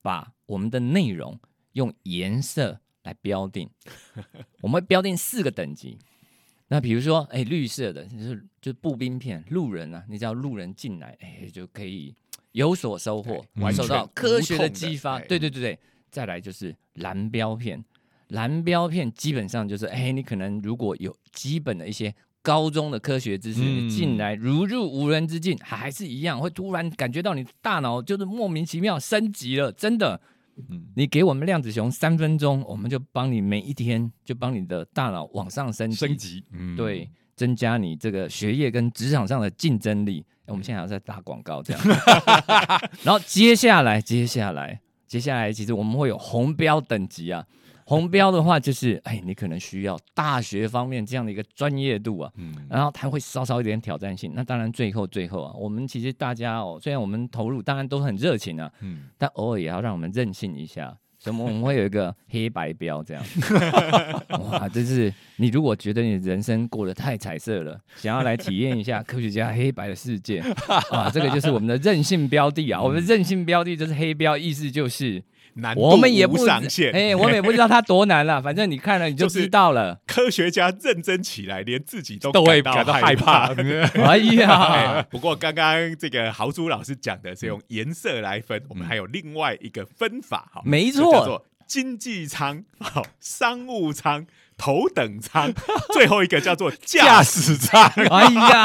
[0.00, 1.38] 把我们的内容
[1.72, 3.68] 用颜色来标定，
[4.62, 5.98] 我们会标定四个等级。
[6.68, 12.12] 那比如说，哎，绿色的就是就是步兵片，路人啊，你只要路人进来，哎，就可以
[12.52, 15.18] 有所收获，受到科学的激发。
[15.18, 15.78] 哎对对对对，
[16.10, 17.84] 再来就是蓝标片，
[18.28, 30.20] 蓝标片基本上就是，哎，你可能如果有基本的一些高中的科学知识，嗯你进来如入无人之境，还是一样会突然感觉到你大脑就是莫名其妙升级了，真的。
[30.68, 40.24] 嗯你给我们量子熊三分钟，我们就帮你每一天就帮你的大脑往上升级，升级，嗯，对，增加你这个学业跟职场上的竞争力。
[40.46, 41.82] 哎我们现在还在打广告这样，
[43.02, 47.44] 然后接下来，接下来，接下来，其实我们会有红标等级啊。
[47.88, 54.32] 红标的话，就是哎，你可能需要大学方面这样的一个专业度啊，嗯，然后它会稍稍有点挑战性。
[54.34, 60.96] 那当然，最后最后啊，我们其实大家哦，虽然我们投入当然都很热情啊，嗯，但偶尔也要让我们任性一下。
[61.18, 63.24] 所以我们会有一个黑白标这样，
[64.50, 70.40] 哇，真是你如果觉得你人生过得太彩色了，想要来体验一下科学家黑白的世界，
[70.92, 72.80] 啊，这个就是我们的任性标的啊。
[72.82, 75.20] 我们的任性标的就是黑标，意思就是
[75.56, 76.92] 难度我们也不无上限。
[76.92, 80.00] 哎、我们也不知道它多难了， 反正你看了你就就是知道了。
[80.06, 83.54] 科学家认真起来，连自己都都会感感到害害怕。
[84.04, 94.24] 哎呀哎，不过刚刚这个豪猪老师讲的是用颜色来分，我们还有另外一个分法哈，没错叫错，做经济舱、好商务舱、
[94.56, 95.52] 头等舱，
[95.92, 98.60] 最后一个叫做 驾驶舱哎呀，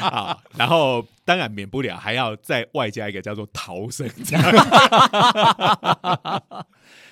[0.00, 0.38] 啊。
[0.56, 4.40] 然后当然免不了还要再外加一个叫做逃生舱。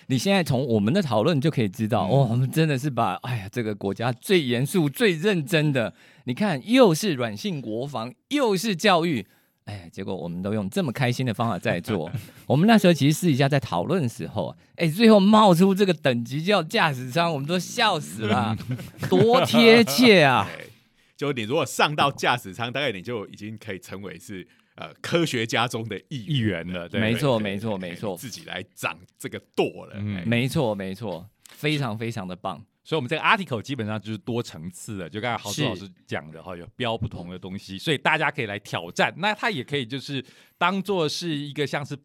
[0.09, 9.27] 你现在从我们的讨论就可以知道，哦，我们真的是把哎呀这个国家最严肃、最认真的，你看又是软性国防，又是教育。
[9.65, 12.11] 哎，结果我们都用这么开心的方法在做。
[12.47, 18.57] 我们那时候其实私底下在讨论的时候，哎，最后冒出这个等级叫驾驶舱，我们都笑死了，
[19.09, 20.49] 多贴切啊！
[20.57, 20.69] 对，
[21.17, 30.01] 就你如果上到驾驶舱，大概你就已经可以成为是呃科学家中的一一员了，对，没错，对没错，对没错，自己来掌这个舵了。
[30.27, 32.61] 没错，没错，非常非常的棒。
[32.85, 39.15] 所以，我们这个 article 基本上就是多层次的，就刚才郝是志老师讲的哈，有标不同的东西，所以大家可以来挑战。
[39.19, 40.25] 那它也可以就是
[40.59, 41.97] 当做是一个像是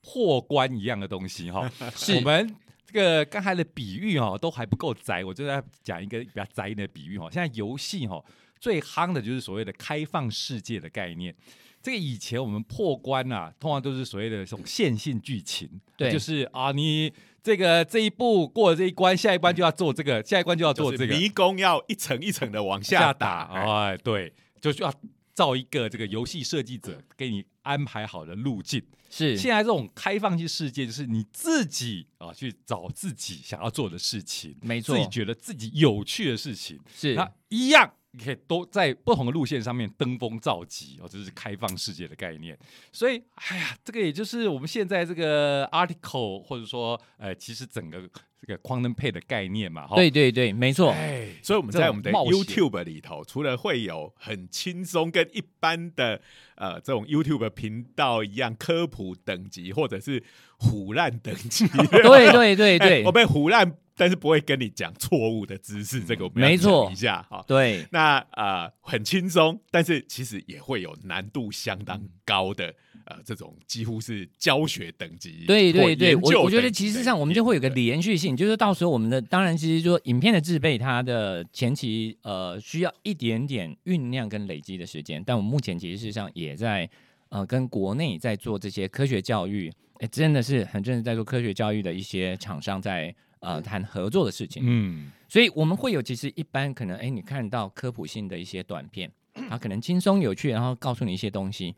[0.00, 1.70] 破关一样的东西哈。
[1.94, 2.56] 是我们
[2.86, 7.28] 这个刚才的比喻哦，都还不够宅，我就在讲一个比较宅一点的比喻哦。
[7.30, 8.24] 现在游戏哈
[8.58, 11.34] 最夯的就是所谓的开放世界的概念。
[11.82, 17.12] 这个以前我们破关啊，通常都是所谓的这种线性剧情，对就是啊，你
[17.46, 24.92] 这个这一步过了这一关，下一关就要做这个，下一关就要做这个，就是迷宫要一层一层的往下打，哎哎，对，就需要
[25.32, 28.82] 造一个这个游戏设计者给你安排好的路径。
[29.08, 29.36] 是。
[29.36, 34.96] 现在这种开放性世界，就是你自己啊去找自己想要做的事情，没错。
[34.96, 37.14] 自己觉得自己有趣的事情，是。
[37.14, 37.92] 那一样。
[38.16, 42.58] 你可以都在不同的路线上面登峰造极哦，这是开放世界的概念。
[42.90, 48.00] 所以，哎呀，这个也就是我们现在这个 article 或者说，呃，其实整个
[48.40, 49.96] 这个 quantum pay 的概念嘛，哈。
[49.96, 56.18] 对对对，没错，哎，所以我们在我们的 YouTube 里头，除了会有很轻松跟一般的
[56.54, 60.24] 呃这种 YouTube 频道一样科普等级，或者是
[60.56, 66.84] 虎烂等级， 对对对 哎对我，被虎烂，但是不会跟你讲错误的知识，这个我们要没错。
[66.84, 67.42] 讲一下哈。
[67.48, 67.86] 对。
[67.90, 72.72] 那呃很轻松，但是其实也会有难度相当高的
[73.06, 75.96] 呃这种几乎是教学等级或对对。
[75.96, 86.88] 对，我我觉得其实上我们就会有个连续性，就是到时候我们的当然其实说影片的制备，它的前期呃需要一点点酝酿跟累积的时间，但我们目前其实事实上也在
[87.30, 93.14] 呃跟国内在做这些科学教育，哎真的是很正在做科学教育的一些厂商在
[93.46, 99.08] 呃谈合作的事情，嗯，所以我们会有其实一般可能，哎，你看到科普性的一些短片，
[99.48, 101.72] 它可能轻松有趣，然后告诉你一些东西，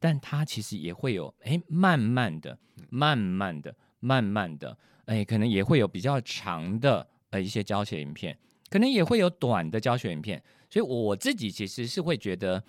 [0.00, 2.58] 但它其实也会有，哎，慢慢的、
[2.90, 8.36] 慢慢的、慢慢的，哎，可能也会有比较长的呃一些教学影片，
[8.68, 12.62] 可能也会有短的教学影片，所以我自己其实是会觉得。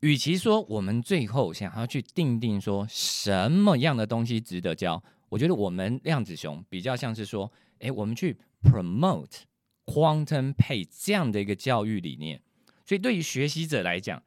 [0.00, 7.50] 与其说我们最后想要去定定说什么样的东西值得教，我觉得我们量子熊比较像是说，
[7.80, 9.42] 哎，我们去 promote
[9.86, 12.40] quantum pay 这样的一个教育理念。
[12.84, 14.22] 所以对于学习者来讲，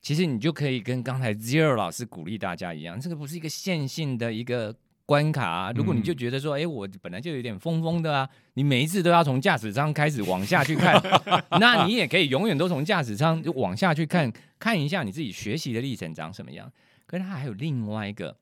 [0.00, 4.74] 其实你就可以跟刚才 Zero 老师鼓励大家一样，这个不是一个线性的一个
[5.04, 5.72] 关卡、啊。
[5.74, 10.98] 如果你就觉得说，哎、我本来就有点疯疯的啊，你每一次都要从驾驶舱开始往下去看，
[11.60, 16.72] 那你也可以永远都从驾驶舱就往下去看，看一下你自己学习的历程长什么样。
[17.04, 18.34] 可是它还有另外一个，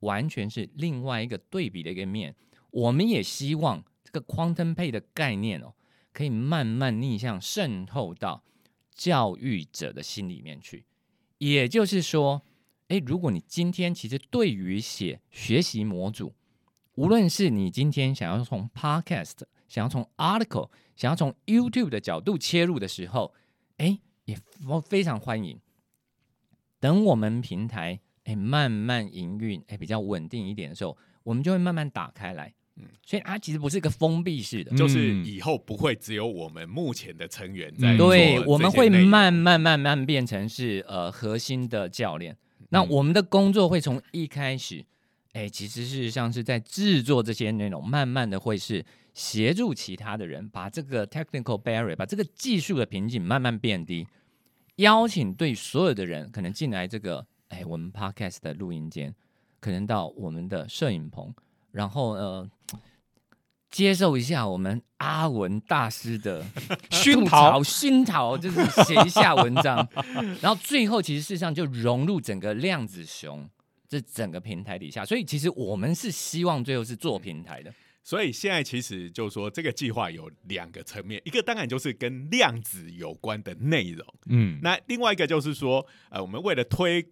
[0.00, 2.34] 完全是另外一个对比的一个面。
[2.70, 5.74] 我们也希望这个 quantum pay 的概念哦，
[6.12, 8.42] 可以慢慢逆向渗透到
[8.90, 10.84] 教育者的心里面去。
[11.38, 12.42] 也就是说，
[12.88, 16.34] 诶，如果你今天其实对于写学习模组，
[16.94, 23.34] 无论是你今天想要从 podcast、想要从 article、想要从 YouTube 的角度切入的时候，
[23.76, 25.60] 诶，也非非常欢迎。
[26.80, 32.54] 等我们平台诶慢慢营运诶比较稳定一点的时候，我们就会慢慢打开来。
[32.78, 35.24] 嗯，所以它其实不是一个封闭式的，就是嗯。
[35.24, 37.96] 以后不会只有我们目前的成员在嗯。
[37.96, 42.36] 对，我们会慢慢慢慢变成是呃核心的教练。
[42.68, 44.84] 那嗯我们的工作会从一开始，
[45.32, 54.06] 哎，其实事实上是在制作这些内容，慢慢的会是协助其他的人把这个 technical barrier，把这个技术的瓶颈慢慢变低，
[54.76, 59.14] 邀请对所有的人可能进来这个哎我们 podcast 的录音间，
[59.60, 61.34] 可能到我们的摄影棚，
[61.70, 62.50] 然后呃。
[63.70, 66.44] 接受一下我们阿文大师的
[66.90, 67.52] 吐 熏陶。
[67.52, 69.86] 槽熏陶，就是写一下文章，
[70.40, 73.48] 然后最后其实事实上就融入整个量子熊
[73.88, 87.04] 这整个平台底下，所以其实我们是希望最后是做平台的，所以现在其实就是说，这个计划有两个层面，一个当然就是跟量子有关的内容，嗯，那另外一个就是说，呃，我们为了推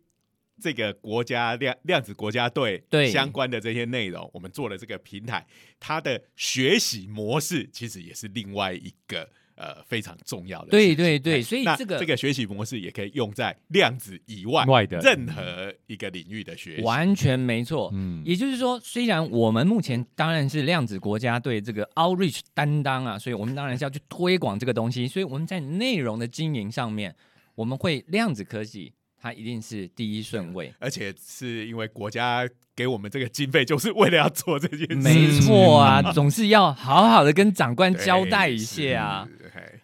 [0.61, 5.47] 这个国家量量子国家队对相关的这些内容，我们做了这个平台，
[5.81, 10.71] 它的学习模式其实也是另外一个呃非常重要的。
[10.71, 16.83] 对对对，所以这个这个学习模式也可以用在量子以外外的任何一个领域的学习。
[16.83, 17.91] 完全没错。
[17.93, 27.15] 嗯也就是说，虽然我们目前当然是量子国家队这个 outreach 担当啊，所以我们当然是要去推广这个东西，所以我们在内容的经营上面，
[27.55, 28.93] 我们会量子科技，
[29.25, 30.71] 它一定是第一顺位。
[30.79, 32.47] 而且是因为国家
[32.77, 34.97] 给我们这个经费，就是为了要做这件事。
[34.97, 39.29] 没错啊，总是要好好的跟长官交代一下啊。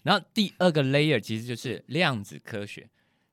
[0.03, 2.86] 然后第二个 layer 其实就是量子科学，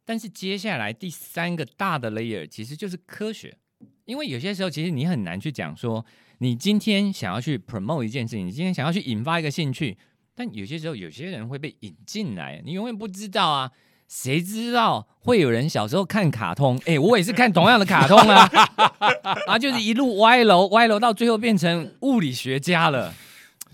[0.05, 3.57] 但是接下来第三个大的 layer 其实就是科学，
[4.05, 6.05] 因为有些时候其实你很难去讲说，
[6.37, 9.97] 你今天想要去 promote 一件事情，你今天想要去引发一个兴趣，
[10.33, 13.69] 但有些时候有些人会被引进来，你永远不知道啊。
[14.07, 16.79] 谁知道会有人小时候看卡通？
[16.85, 18.49] 哎、我也是看同样的卡通啊，
[19.23, 23.13] 然 后就是一路歪楼，歪楼到最后变成物理学家了。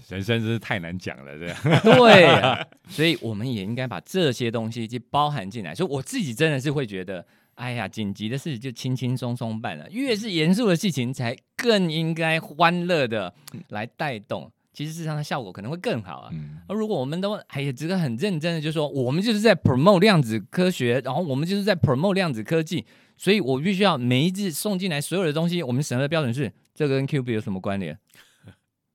[0.09, 1.81] 人生真是太难讲了，这样。
[1.83, 5.73] 对啊，所以我们也应该把这些东西去包含进来。
[5.73, 7.25] 所以我自己真的是会觉得，
[7.55, 13.33] 哎呀，紧急的事就轻轻松松办了，越是严肃的事情，才更应该欢乐的
[13.69, 14.51] 来带动。
[14.73, 16.29] 其实事实上，它效果可能会更好啊。
[16.33, 22.83] 嗯，而如果我们都哎呀，这个很认真的就说，我们就是在 promote 量子科学，然后我们就是在 promote 量子科技，
[23.15, 27.97] 所以我必须要每一次送进来所有的东西，我们审核标准是这个跟 Q B 有什么关联？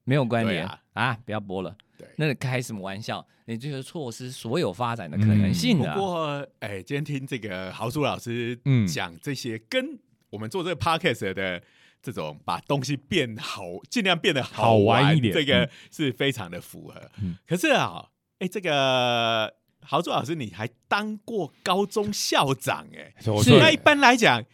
[0.05, 1.77] 没有关联对啊不要播了。
[1.97, 3.27] 对那你开什么玩笑？
[3.45, 9.99] 你这个错失所有发展的可能性啊、过，哎，今天听这个豪叔老师嗯讲这些，跟
[10.31, 11.63] 我们做这个 podcast 的
[12.03, 17.11] 这种把东西变好，尽量变得好玩玩一点这个嗯是非常的符合。
[17.23, 24.45] 嗯可是啊，哎，这个豪猪老师，你还当过高中校长，哎，是所以那一般来讲。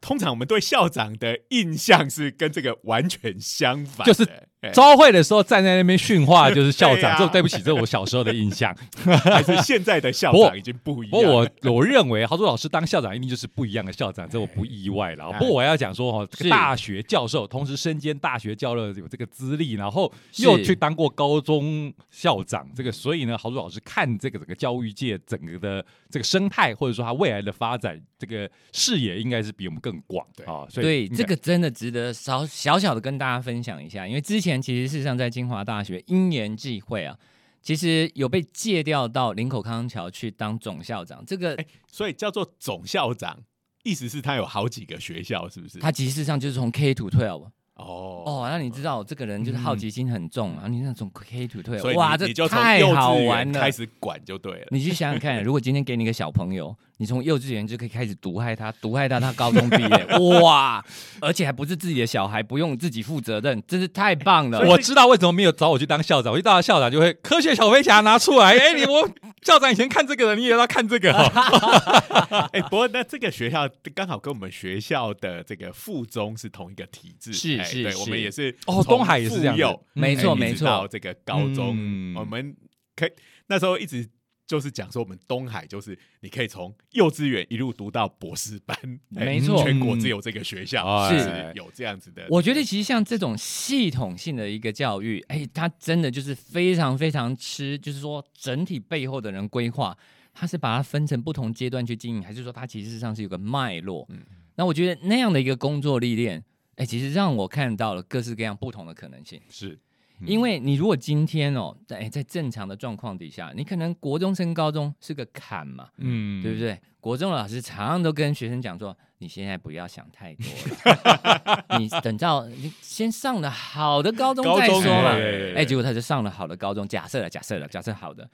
[0.00, 7.18] 通常我们对校长的印象是跟这个完全相反的，就是哎招会的时候站在那边训话，就是校长。
[7.18, 8.74] 这对不起，这是我小时候的印象。
[9.24, 11.30] 还是现在的校长已经不一不样。
[11.30, 15.30] 过我我认为豪猪老师当校长一定就是不一样的校长，这我不意外了。
[15.30, 30.66] 哎不过我要讲说哈，这个大学教授，同时身兼大学教授有这个资历，然后又去当过高中校长，这个所以呢，豪猪老师看这个整个教育界整个的这个生态，或者说他未来的发展，这个视野应该是比我们更广的啊。
[30.68, 37.18] 所以对，这个真的值得小小小的跟大家分享一下，因为之前其实事实上在清华大学因缘际会啊，
[37.62, 43.42] 其实有被借调到林口康桥去当总校长，这个哎所以叫做总校长，
[43.82, 45.78] 意思是他有好几个学校，是不是？
[45.78, 53.70] 他其实上就是从 K to twelve 哦哦，那你知道这个人就是好奇心很重，然后你那种 K to 所以哇，这你你就从太幼好玩了开。
[53.70, 54.66] 始管就对了。
[54.70, 60.06] 你去想想看，如果今天给你一个小朋友，你从幼稚园就可以开始毒害他，毒害到他高中毕业，
[60.40, 60.84] 哇！
[61.20, 64.60] 而且还不是自己的小孩，不用自己负责任，真是太棒了。
[64.68, 69.10] 我知道为什么没有找我去当校长，我一到校长就会科学小飞侠拿出来，哎，你我
[69.42, 72.48] 校长以前看这个的，你也要看这个哦。
[72.52, 82.54] 哎、不过那这个学校刚好跟我们学校的这个附中是同一个体制，是是是我们也是哦从东海也是这样子没错没错到这个高中，嗯我们
[82.94, 83.10] 可以
[83.46, 84.08] 那时候一直。
[84.46, 88.78] 就是讲说，我们东海就是你可以从幼稚园一路读到博士班，
[89.16, 92.26] 哎没错全国只有这个学校是是有这样子的。
[92.28, 99.96] 我觉得其实像这种系统性的一个教育，哎，它真的就是非常非常吃，就是说整体背后的人规划，
[100.34, 104.06] 它是把它分成不同阶段去经营，还是说它其实上是有个脉络？
[104.10, 104.22] 嗯
[104.56, 106.44] 那我觉得那样的一个工作历练，
[106.76, 109.40] 哎，其实让我看到了各式各样不同的可能性。
[109.48, 109.78] 是，
[110.20, 116.58] 嗯因为你如果今天哦，在哎在正常的状况底下，你可能国中升高中是个坎嘛，嗯对不？
[116.58, 116.80] 对？
[117.00, 120.46] 国中的老师常常都跟学生讲说，你现在不要想太多
[120.86, 125.10] 了， 你等到你先上了好的高中再说嘛。
[125.54, 128.26] 哎，结果他就上了好的高中，假设了，假设了，假设好的，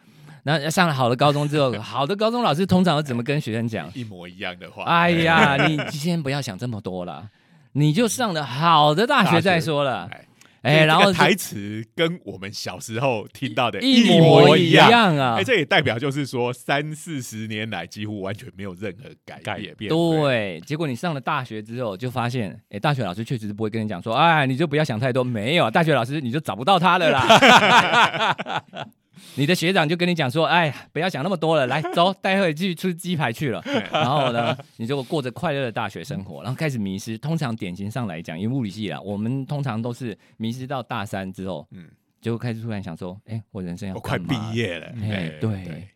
[0.45, 3.91] 那上了好的高中之后，好的高中老师通常都怎么跟学生讲？
[3.95, 7.29] 一模一样的话，哎呀， 你先不要想这么多了，
[7.73, 10.27] 你就上了好的大学再说了哎。
[10.63, 15.17] 哎，然后台词跟我们小时候听到的一模模一样。
[15.17, 15.43] 啊哎，！
[15.43, 19.43] 这也代表就是说，三四十年来几乎完全没有任何改变。
[19.43, 28.63] 改变对，结果你上了大学之后，就发现，哎，大学老师确实是不会跟你讲说，哎，你就不要想太多，没有，大学老师你就找不到他了啦。
[29.37, 33.63] 你的学长就跟你讲说，哎，不要想那么多了，来走， 待会去吃鸡排去了。
[33.93, 37.17] 然后呢，你就过着快乐的大学生活，然后开始迷失。
[37.19, 41.89] 通常典型上来讲，因为物理系啦，我们通常都是迷失到大三之后，嗯，
[42.21, 45.89] 就开始突然想说，哎，我人生要我快毕业了，哎对，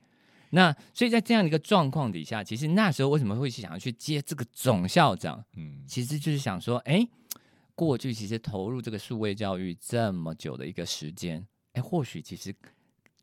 [0.50, 5.44] 那所以在这样的一个状况底下，其实那时候为什么会想要去接这个总校长？
[5.56, 7.04] 嗯，其实就是想说，哎，
[7.74, 12.54] 过去其实投入这个数位教育这么久的一个时间，哎，或许其实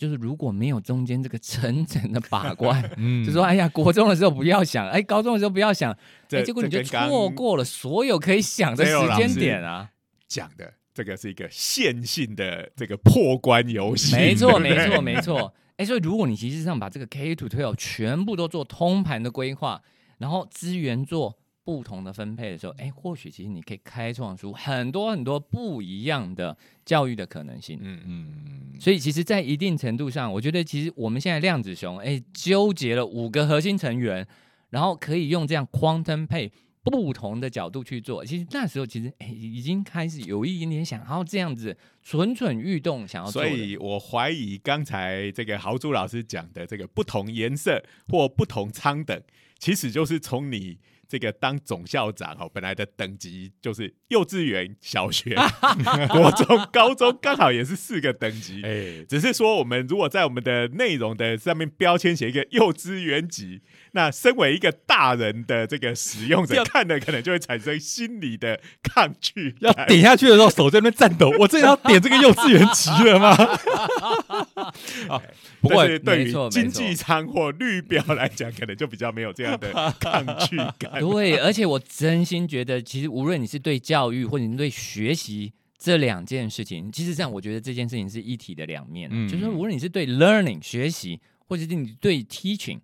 [0.02, 5.96] 就是如果没有中间这个层层的把关， 嗯就说哎呀，国中的时候不要想，哎，高中的时候不要想，
[6.32, 9.92] 哎，结果你就错过了所有可以想的时间点啊！
[10.28, 15.54] 讲的这个是一个线性的这个破关游戏，没错，对对没错，没错。
[15.78, 19.84] 哎，所以如果你其实上把这个 K to twelve 全部都做通盘的规划，
[20.18, 27.78] 然后资源做不同的分配的时候，哎，或许其实你可以开创出很多很多不一样的教育的可能性。
[27.82, 28.34] 嗯嗯，
[28.74, 34.28] 嗯，所以其实，在一定程度上，我觉得其实我们现在量子熊哎纠结了五个核心成员，
[34.70, 36.50] 然后可以用这样 quantum pay
[36.84, 38.26] 不同的角度去做。
[38.26, 43.44] 其实那时候其实哎已经开始有一点点想要这样子蠢蠢欲动，想要做。
[43.44, 49.22] 所以我怀疑刚才这个豪猪老师讲的这个不同颜色或不同舱等，
[49.60, 50.80] 其实就是从你
[51.12, 55.36] 这个当总校长哦，本来的等级就是幼稚园、小学、
[56.08, 58.62] 国中、高中，刚好也是四个等级。
[58.64, 63.60] 哎，只是说，我们如果在我们的内容的上面标签写一个幼稚园级，
[63.94, 69.88] 那身为一个大人的这个使用者要看的，可能就会产生心理的抗拒要感。
[69.88, 73.30] 点下去的时候手在那边颤抖，我真的要点这个幼稚园级了吗？
[75.10, 75.22] 啊，
[75.62, 81.00] 不过对于经济舱或绿标来讲，可能就比较没有这样的抗拒感。
[81.02, 89.10] 对，而且我真心觉得，其实无论你是对教育或者你对学习这两件事情，其实这样，我觉得这件事情是一体的两面。
[89.12, 92.80] 嗯就是说，无论你是对 learning 学习，或者是你对 teaching，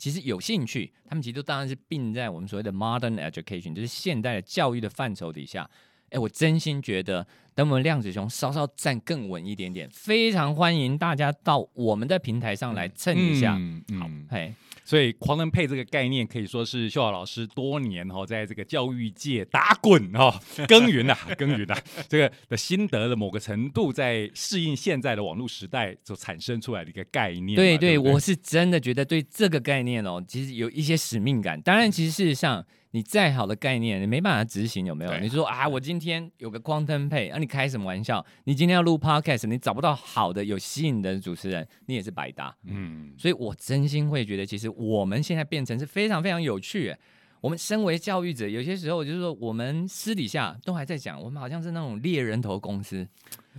[0.00, 5.68] 其实有兴趣，他们其实都当然是并在我们所谓的 modern education，就是现代的教育的范畴底下。
[6.08, 7.24] 哎，我真心觉得，
[7.54, 13.56] 等我们量子熊稍稍站更稳一点点，非常欢迎大家到我们的平台上来蹭一下。
[13.56, 14.52] 嗯嗯嘿，
[14.90, 21.78] 所以狂人配这个概念可以说是秀华老师多年哈、哦、在这个教育界打滚哈、哦、耕耘呐、 耕耘呐、
[22.08, 27.54] 这个的心得的某个程度，在适应现在的网络时代所产生出来的一个概念嘛。
[27.54, 31.62] 对对，对对，我是真的觉得对这个概念哦，其实有一些使命感。
[31.62, 35.16] 当然，其实事实上，你再好的概念，你没办法执行，有没有？
[35.18, 38.24] 你说啊，我今天有个 quantum pay，啊，你开什么玩笑？
[38.44, 42.54] 你今天要录 podcast，你找不到好的有吸引的主持人，你也是白搭。
[42.64, 46.94] 嗯所以我真心会觉得，其实我们现在变成是非常非常有趣。
[47.40, 53.06] 我们身为教育者，有些时候就是说，我们私底下都还在讲，我们好像是那种猎人头公司。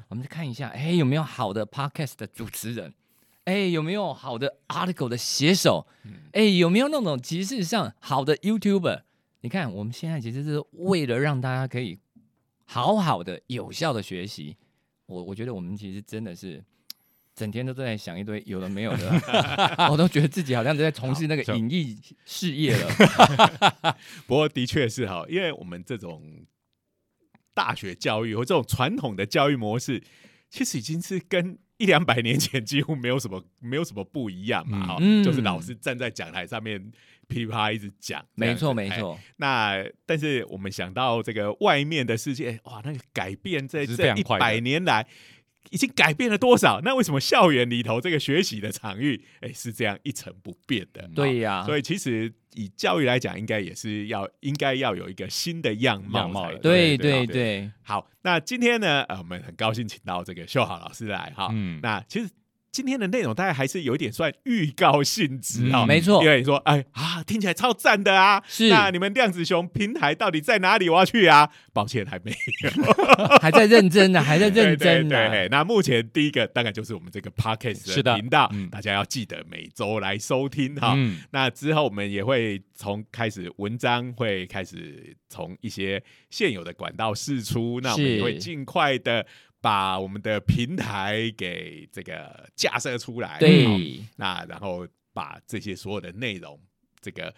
[0.09, 2.93] 我们再看一下，哎，有没有好的 podcast 的主持人？
[3.45, 5.87] 哎，有没有好的 article 的写手？
[6.33, 9.01] 哎，有没有那种集市上好的 YouTuber？
[9.41, 11.97] 你看，我们现在其实是为了让大家可以
[12.65, 14.55] 好好的、有效的学习。
[15.07, 16.63] 我我觉得我们其实真的是
[17.35, 19.11] 整天都在想一堆有的没有的，
[19.91, 23.97] 我都觉得自己好像在从事那个好演艺事业了。
[24.27, 26.45] 不过的确是哈，因为我们这种
[27.53, 30.01] 大学教育或这种传统的教育模式，
[30.49, 36.91] 其实已经是跟一两百年前几乎没有什么没有什么不一样嘛，哈、嗯就是老师站在讲台上面
[37.31, 45.07] 噼里啪啦一直讲，没错，哎没错，那但是我们想到这个外面的世界，哇，那个改变在这一百年来
[45.69, 46.81] 已经改变了多少？
[46.83, 51.09] 那为什么校园里头这个学习的场域，哎，是这样一成不变的？
[51.15, 61.49] 对呀、所以其实以教育来讲，应该也是要应该要有一个新的样貌样貌才对对对对，好，那今天呢，呃，我们很高兴请到这个秀好老师来哈。
[61.53, 61.79] 嗯。
[61.81, 62.29] 那其实
[62.71, 66.23] 今天的内容大概还是有一点算预告性质嗯哈、没错。
[66.23, 68.41] 因为你说，哎啊，听起来超赞的啊！
[68.47, 68.69] 是。
[68.69, 70.89] 那你们量子熊平台到底在哪里？
[70.89, 71.49] 我要去啊！
[71.73, 72.93] 抱歉，还没有。
[73.41, 78.15] 还在认真呢，还在认真对那目前第一个大概就是我们这个 podcast 是的。
[78.15, 78.69] 频道，嗯。
[78.69, 80.93] 大家要记得每周来收听哈。
[80.95, 81.19] 嗯。
[81.31, 89.25] 那之后我们也会从开始文章会开始从一些现有的管道释出，那我们是也会尽快的
[89.61, 93.33] 把我们的平台给这个架设出来。
[93.33, 96.59] 好对，那然后把这些所有的内容，
[96.99, 97.33] 这个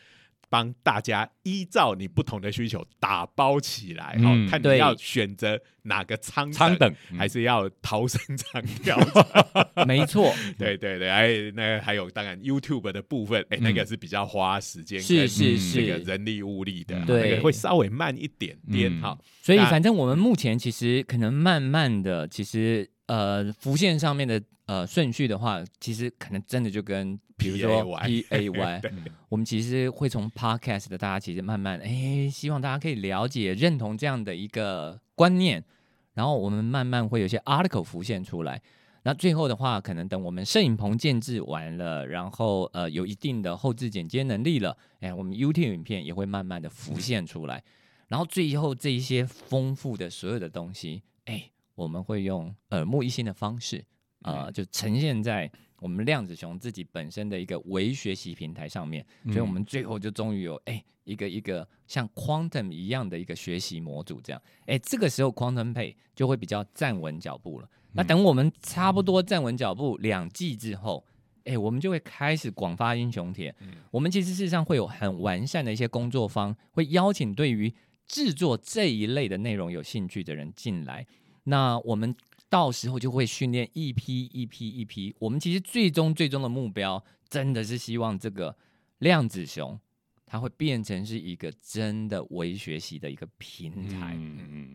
[0.54, 8.96] 帮大家依照你不同的需求打包起来，哈、看你要选择哪个舱舱等嗯还是要逃生舱跳。
[9.88, 15.74] 没错， 对对对，哎，那还有当然 YouTube 的部分，哎，嗯那个是比较花时间是跟是是。
[15.82, 19.18] 这个人力物力的，对个会稍微慢一点点嗯哈。
[19.42, 28.92] 所以反正我们目前其实可能慢慢的，其实呃浮现上面的呃顺序的话，其实可能真的就跟比如说 P A Y， 对
[29.30, 35.64] 我们其实会从 Podcast 的大家其实慢慢哎，希望大家可以了解认同这样的一个观念，
[36.14, 38.62] 然后我们慢慢会有一些 article 浮现出来。
[39.06, 47.62] 那最后的话，可能等我们摄影棚建制完了，然后呃有一定的后置剪接能力了，哎，我们 YouTube 影片也会慢慢的浮现出来。
[48.08, 53.84] 然后最后这一些丰富的所有的东西，哎，我们会用耳目一新的方式，
[54.22, 59.06] 呃，就呈现在我们量子熊自己本身的一个微学习平台上面。
[59.26, 67.70] 所以我们最后就终于有哎一个一个像 Quantum 一样的一个学习模组，这样，哎，这个时候 Quantum Pay 就会比较站稳脚步了。
[67.94, 71.06] 那等我们差不多站稳脚步两季之后。
[71.46, 73.54] 哎，我们就会开始广发英雄帖。
[73.92, 77.70] 我们其实事实上会有很完善的一些工作方，会邀请对于
[78.08, 81.06] 制作这一类的内容有兴趣的人进来。
[81.44, 82.16] 那我们
[82.50, 85.16] 到时候就会训练一批一批一批。
[85.20, 88.56] 我们其实最终最终的目标，真的是希望这个
[89.00, 89.80] 量子熊，
[90.26, 94.14] 它会变成是一个真的微学习的一个平台。
[94.16, 94.73] 嗯嗯嗯。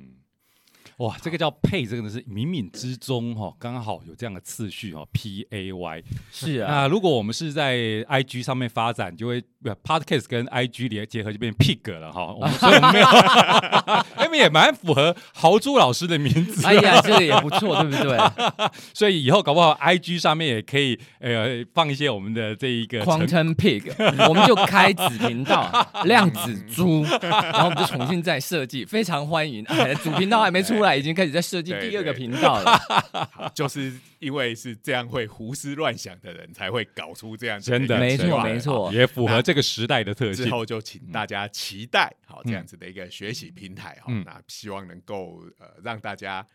[0.98, 6.02] 哇，这个叫配，这个呢是冥冥之中哈、刚好有这样的次序哈、p A Y。
[6.32, 12.34] 是啊，那如果我们是在 I G 上面发展，就会呃 Podcast 跟 I G 连结合就变 Pig 了哈。
[12.34, 13.06] 我们 所以我们没有，
[14.18, 16.66] 那边也蛮符合豪猪老师的名字。
[16.66, 18.18] 哎呀，这个也不错，对不对？
[18.92, 23.84] 所以以后搞不好 I G 上面也可以呃放一些我们的这一个成 Quantum Pig，
[24.28, 25.70] 我们就开子频道，
[26.06, 29.64] 量子猪，然后我们就重新再设计，非常欢迎。
[29.66, 32.76] 哎，主频道还没出来，已经开始在设计第二个频道了。
[33.32, 40.44] 好就是因为是这样会胡思乱想的人，才会搞出这样真的没错没错也符合这个时代的特性。
[40.44, 46.46] 之后就请大家期待好这样子的一个学习平台哈，嗯那希望能够呃让大家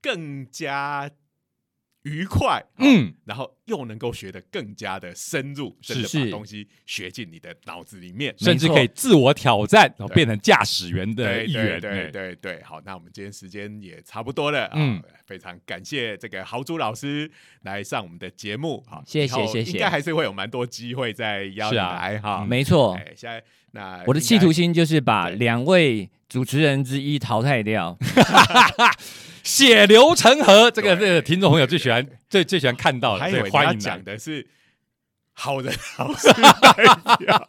[0.00, 1.10] 更加
[2.02, 8.34] 愉快，嗯，嗯，然后又能够学得更加的深入，是真的是把东西学进你的脑子里面。
[8.38, 11.80] 甚至可以自我挑战，然后变成驾驶员的一员。
[11.80, 12.10] 对哎。
[12.10, 17.30] 对对，好，那我们今天时间也差不多了，嗯嗯，非常感谢这个豪猪老师
[17.62, 19.72] 来上我们的节目，好，谢谢谢谢。
[19.72, 23.42] 应该还是会有蛮多机会再邀你是啊来哈，没错，哎，现在
[23.72, 27.98] 那我的企图心就是把两位主持人之一淘汰掉。
[29.42, 33.80] 血流成河，这个对这个听众朋友最喜欢最最喜欢看到的，我还以为欢迎。
[33.80, 34.46] 讲的是
[35.32, 37.46] 好人好事代表，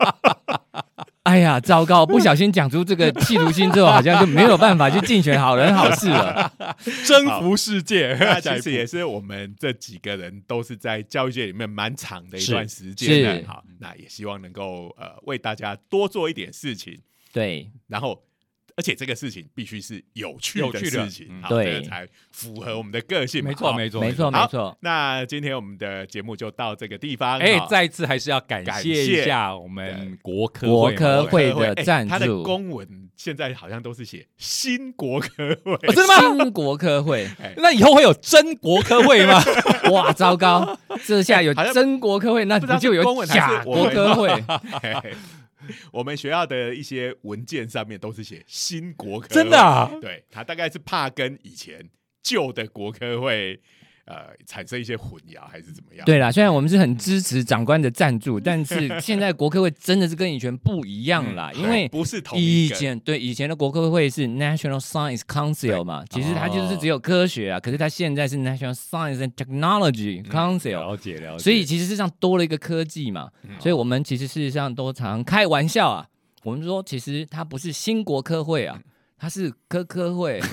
[1.24, 2.06] 哎呀，糟糕！
[2.06, 6.52] 不小心讲出这个企图心之后，好像就没有办法去竞选好人好事了。
[7.06, 17.00] 征服世界，其实也是我们这几个人都是在教育界里面蛮长的一段时间是的，好，那也希望能够呃为大家多做一点事情，
[17.32, 18.24] 对，然后。
[18.76, 24.78] 而且这个事情必须是有趣的有趣的事情，对这个才符合我们的个性没错没错没错，没错。
[24.82, 27.40] 那今天我们的节目就到这个地方。
[27.40, 32.10] 哎，好再次还是要感感谢一下我们国科国科会会的赞助。
[32.10, 35.30] 他的公文现在好像都是写新国科
[35.64, 36.20] 会，哦真的吗？
[36.20, 39.42] 新国科会，那以后会有真国科会吗？
[39.92, 40.78] 哇，糟糕！
[41.06, 44.44] 这下有真国科会，那不知道不就有假国科会？
[45.92, 49.92] 我们学校的一些文件上面都是写新国科，真的啊？
[50.02, 51.90] 对他大概是怕跟以前
[52.22, 53.60] 旧的国科会
[54.06, 56.06] 呃产生一些混淆，还是怎么样？
[56.06, 61.88] 对啦，虽然我们是很支持长官的赞助，但是 现在国科会真的是跟以前不一样啦，因为。
[61.90, 62.70] 不是同一以。
[62.70, 71.44] 前对以前的国科会是 National Science Council 嘛，其实它就是只有科学啊，可是它现在是 National Science and Technology Council，、了解了解。
[71.44, 73.30] 所以其实事实上多了一个科技嘛，
[73.60, 76.08] 所以我们其实事实上都常开玩笑啊，
[76.44, 78.80] 我们说其实它不是新国科会啊，
[79.18, 80.42] 它是科科会。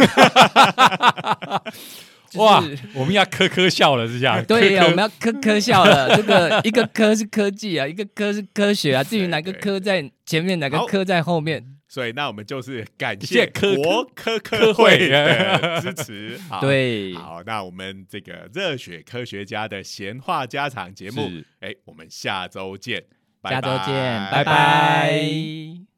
[2.31, 2.65] 就是哇，
[2.95, 4.43] 我们要科科笑了，是这样。
[4.47, 6.09] 对呀、我们要科科笑了。
[6.17, 9.03] 这个一个科是科技啊，一个科是科学啊。
[9.03, 16.41] 至于哪个科在前面，哪个科在后面，所以那我们就是感谢谢科国科科科会会的 支持。
[16.49, 16.61] 好。
[16.61, 23.03] 对，好，那我们这个热血科学家的闲话家常节目是，哎，我们下周见，
[23.43, 23.95] 下周见，
[24.31, 24.31] 拜。
[24.31, 25.90] 拜拜